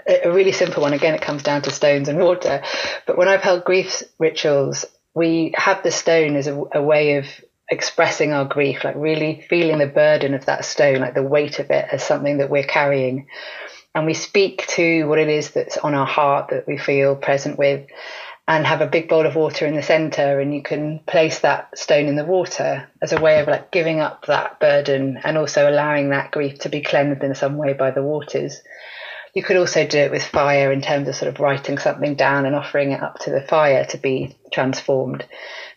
[0.07, 0.93] a really simple one.
[0.93, 2.63] Again, it comes down to stones and water.
[3.05, 7.25] But when I've held grief rituals, we have the stone as a, a, way of
[7.69, 11.69] expressing our grief, like really feeling the burden of that stone, like the weight of
[11.69, 13.27] it as something that we're carrying.
[13.95, 17.59] And we speak to what it is that's on our heart that we feel present
[17.59, 17.87] with,
[18.47, 20.39] and have a big bowl of water in the center.
[20.39, 23.99] And you can place that stone in the water as a way of like giving
[23.99, 27.91] up that burden and also allowing that grief to be cleansed in some way by
[27.91, 28.61] the waters.
[29.33, 32.45] You could also do it with fire in terms of sort of writing something down
[32.45, 35.25] and offering it up to the fire to be transformed.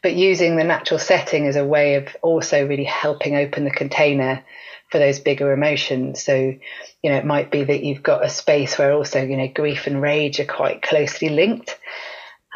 [0.03, 4.45] But using the natural setting as a way of also really helping open the container
[4.91, 6.23] for those bigger emotions.
[6.23, 9.49] So, you know, it might be that you've got a space where also, you know,
[9.49, 11.79] grief and rage are quite closely linked.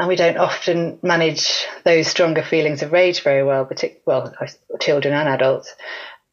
[0.01, 4.35] And we don't often manage those stronger feelings of rage very well, particularly well,
[4.81, 5.75] children and adults.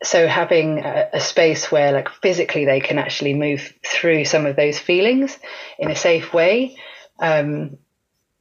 [0.03, 4.55] So having a, a space where, like, physically they can actually move through some of
[4.55, 5.38] those feelings
[5.78, 6.78] in a safe way
[7.20, 7.78] um,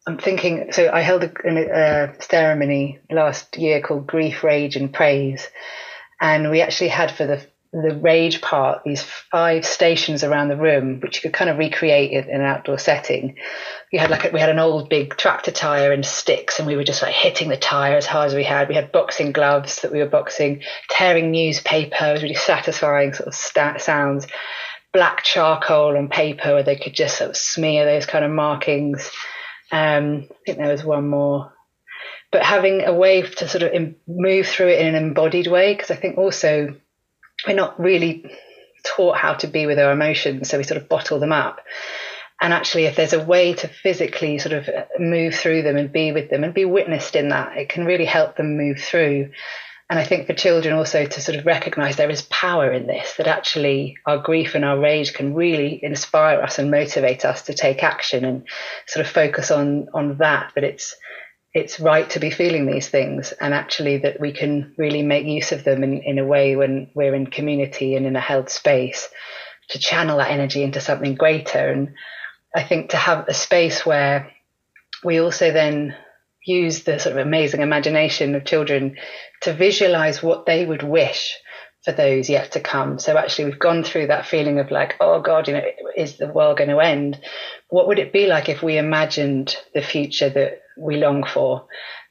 [0.07, 0.73] I'm thinking.
[0.73, 5.49] So I held a, a, ceremony last year called Grief, Rage, and Praise,
[6.21, 7.45] and we actually had for the
[7.83, 12.11] the rage part these five stations around the room, which you could kind of recreate
[12.13, 13.37] in, an outdoor setting.
[13.93, 16.77] We had like a, we had an old big tractor tire and sticks, and we
[16.77, 18.69] were just like hitting the tire as hard as we had.
[18.69, 22.19] We had boxing gloves that we were boxing, tearing newspaper.
[22.21, 24.27] Really satisfying sort of st- sounds.
[24.93, 29.11] Black charcoal on paper where they could just sort of smear those kind of markings
[29.73, 31.53] um, I think there was one more,
[32.31, 35.91] but having a way to sort of move through it in an embodied way, because
[35.91, 36.77] I think also
[37.47, 38.25] we're not really
[38.85, 41.61] taught how to be with our emotions, so we sort of bottle them up.
[42.41, 45.91] And actually, if there's a way to physically sort of uh, move through them and
[45.91, 49.31] be with them and be witnessed in that, it can really help them move through.
[49.89, 53.15] And I think for children also to sort of recognize there is power in this,
[53.15, 57.55] that actually our grief and our rage can really inspire us and motivate us to
[57.55, 58.47] take action and
[58.87, 60.53] sort of focus on on that.
[60.55, 60.97] But it's
[61.57, 65.53] it's right to be feeling these things and actually that we can really make use
[65.53, 69.09] of them in, in a way when we're in community and in a held space
[69.71, 71.71] to channel that energy into something greater.
[71.71, 71.95] And
[72.55, 74.31] I think to have a space where
[75.03, 75.97] we also then
[76.45, 78.97] use the sort of amazing imagination of children
[79.41, 81.39] to visualize what they would wish
[81.87, 82.99] for those yet to come.
[82.99, 85.65] So actually, we've gone through that feeling of like, oh God, you know,
[85.97, 87.19] is the world going to end?
[87.71, 91.67] What would it be like if we imagined the future that we long for?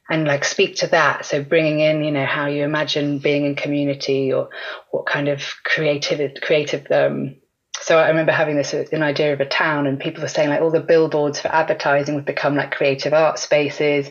[0.08, 1.24] And like speak to that.
[1.24, 4.50] So bringing in, you know, how you imagine being in community or
[4.90, 7.36] what kind of creative, creative um,
[7.80, 10.60] so I remember having this an idea of a town, and people were saying like
[10.60, 14.10] all the billboards for advertising would become like creative art spaces,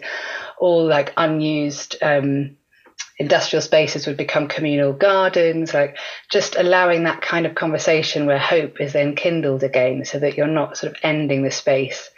[0.59, 2.55] all like unused um,
[3.17, 5.97] industrial spaces would become communal gardens, like
[6.31, 10.47] just allowing that kind of conversation where hope is then kindled again, so that you're
[10.47, 12.09] not sort of ending the space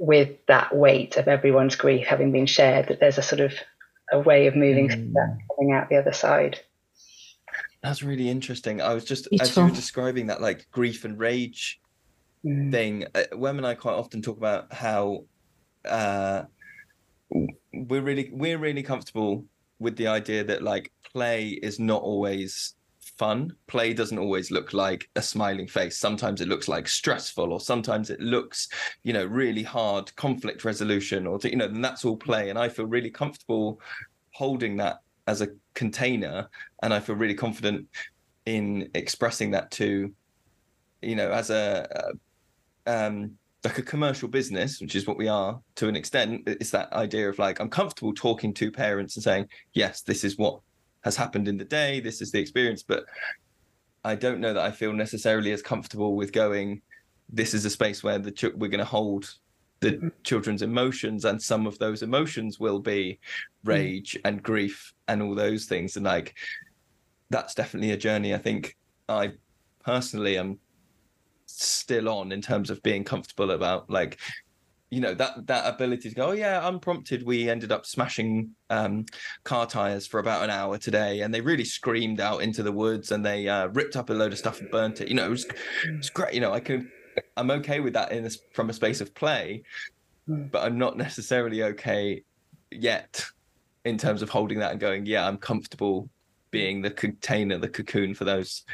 [0.00, 2.88] with that weight of everyone's grief having been shared.
[2.88, 3.52] That there's a sort of
[4.10, 5.12] a way of moving mm.
[5.12, 6.58] that coming out the other side.
[7.82, 8.80] That's really interesting.
[8.82, 9.50] I was just Beautiful.
[9.50, 11.80] as you were describing that like grief and rage
[12.44, 12.70] mm.
[12.70, 13.06] thing.
[13.14, 15.24] Uh, Wem and I quite often talk about how
[15.84, 16.44] uh,
[17.30, 19.44] we're really we're really comfortable
[19.78, 22.74] with the idea that like play is not always
[23.20, 23.54] fun.
[23.66, 25.98] Play doesn't always look like a smiling face.
[25.98, 28.68] Sometimes it looks like stressful, or sometimes it looks,
[29.02, 32.48] you know, really hard conflict resolution, or you know, and that's all play.
[32.48, 33.78] And I feel really comfortable
[34.32, 36.48] holding that as a container
[36.82, 37.86] and i feel really confident
[38.46, 40.12] in expressing that to
[41.02, 42.12] you know as a,
[42.86, 46.92] um like a commercial business which is what we are to an extent it's that
[46.92, 50.60] idea of like i'm comfortable talking to parents and saying yes this is what
[51.02, 53.04] has happened in the day this is the experience but
[54.04, 56.80] i don't know that i feel necessarily as comfortable with going
[57.32, 59.34] this is a space where the ch- we're going to hold
[59.80, 63.18] the children's emotions and some of those emotions will be
[63.64, 63.68] mm.
[63.68, 64.20] rage mm.
[64.24, 66.34] and grief and all those things and like
[67.30, 68.76] that's definitely a journey i think
[69.08, 69.30] i
[69.84, 70.58] personally am
[71.46, 74.18] still on in terms of being comfortable about like
[74.90, 79.06] you know that that ability to go oh yeah unprompted we ended up smashing um,
[79.44, 83.12] car tires for about an hour today and they really screamed out into the woods
[83.12, 85.30] and they uh, ripped up a load of stuff and burnt it you know it
[85.30, 86.90] was, it was great you know i can
[87.36, 89.62] I'm okay with that in this from a space of play,
[90.28, 90.50] mm.
[90.50, 92.24] but I'm not necessarily okay
[92.70, 93.24] yet
[93.84, 96.08] in terms of holding that and going, yeah, I'm comfortable
[96.50, 98.64] being the container, the cocoon for those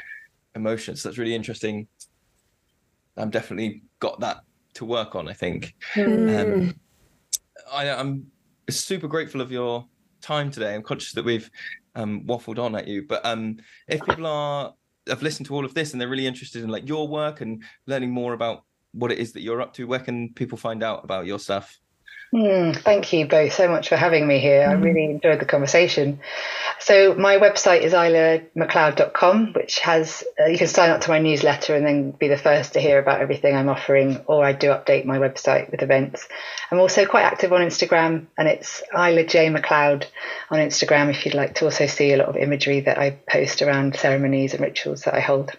[0.54, 1.02] emotions.
[1.02, 1.86] That's really interesting.
[3.16, 4.40] I'm definitely got that
[4.76, 5.28] to work on.
[5.28, 5.74] I think.
[5.94, 6.68] Mm.
[6.68, 6.80] Um,
[7.72, 8.26] I, I'm
[8.70, 9.86] super grateful of your
[10.20, 10.74] time today.
[10.74, 11.50] I'm conscious that we've
[11.94, 13.58] um, waffled on at you, but um,
[13.88, 14.74] if people are
[15.08, 17.62] have listened to all of this and they're really interested in like your work and
[17.86, 21.04] learning more about what it is that you're up to, where can people find out
[21.04, 21.78] about your stuff?
[22.34, 24.66] Mm, thank you both so much for having me here.
[24.66, 24.70] Mm.
[24.70, 26.20] I really enjoyed the conversation.
[26.80, 31.76] So my website is islamacleod.com, which has uh, you can sign up to my newsletter
[31.76, 34.18] and then be the first to hear about everything I'm offering.
[34.26, 36.26] Or I do update my website with events.
[36.70, 40.06] I'm also quite active on Instagram, and it's Isla J Macleod
[40.50, 41.10] on Instagram.
[41.10, 44.52] If you'd like to also see a lot of imagery that I post around ceremonies
[44.52, 45.52] and rituals that I hold.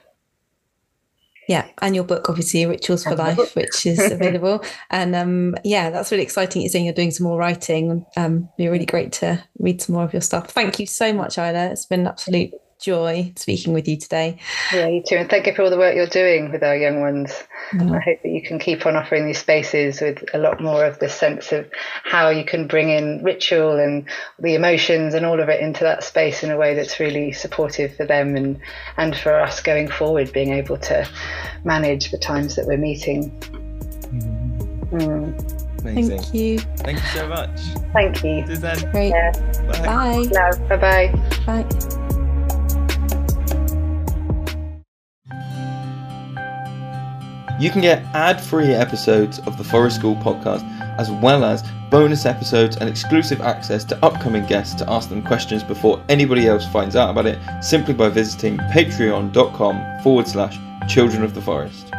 [1.47, 4.63] Yeah, and your book, obviously, Rituals for Life, which is available.
[4.89, 6.61] and um, yeah, that's really exciting.
[6.61, 8.05] You're saying you're doing some more writing.
[8.17, 10.49] Um, it'd be really great to read some more of your stuff.
[10.49, 11.67] Thank you so much, Isla.
[11.71, 14.39] It's been an absolute joy speaking with you today.
[14.73, 15.15] Yeah, you too.
[15.15, 17.43] And thank you for all the work you're doing with our young ones.
[17.71, 17.95] Mm.
[17.95, 20.99] I hope that you can keep on offering these spaces with a lot more of
[20.99, 21.69] the sense of
[22.03, 24.07] how you can bring in ritual and
[24.39, 27.95] the emotions and all of it into that space in a way that's really supportive
[27.95, 28.59] for them and,
[28.97, 31.07] and for us going forward, being able to
[31.63, 33.31] manage the times that we're meeting.
[34.91, 35.57] Mm.
[35.81, 36.19] Amazing.
[36.19, 36.59] Thank you.
[36.59, 37.59] Thank you so much.
[37.93, 38.45] Thank you.
[38.45, 38.83] Cheers.
[38.91, 39.09] Great.
[39.09, 39.31] Yeah.
[39.83, 40.27] Bye.
[40.31, 40.77] Bye.
[40.77, 41.11] Bye
[41.45, 41.63] bye.
[41.63, 42.03] Bye.
[47.59, 50.63] You can get ad free episodes of the Forest School podcast,
[50.99, 55.63] as well as bonus episodes and exclusive access to upcoming guests to ask them questions
[55.63, 61.33] before anybody else finds out about it simply by visiting patreon.com forward slash children of
[61.33, 61.91] the forest.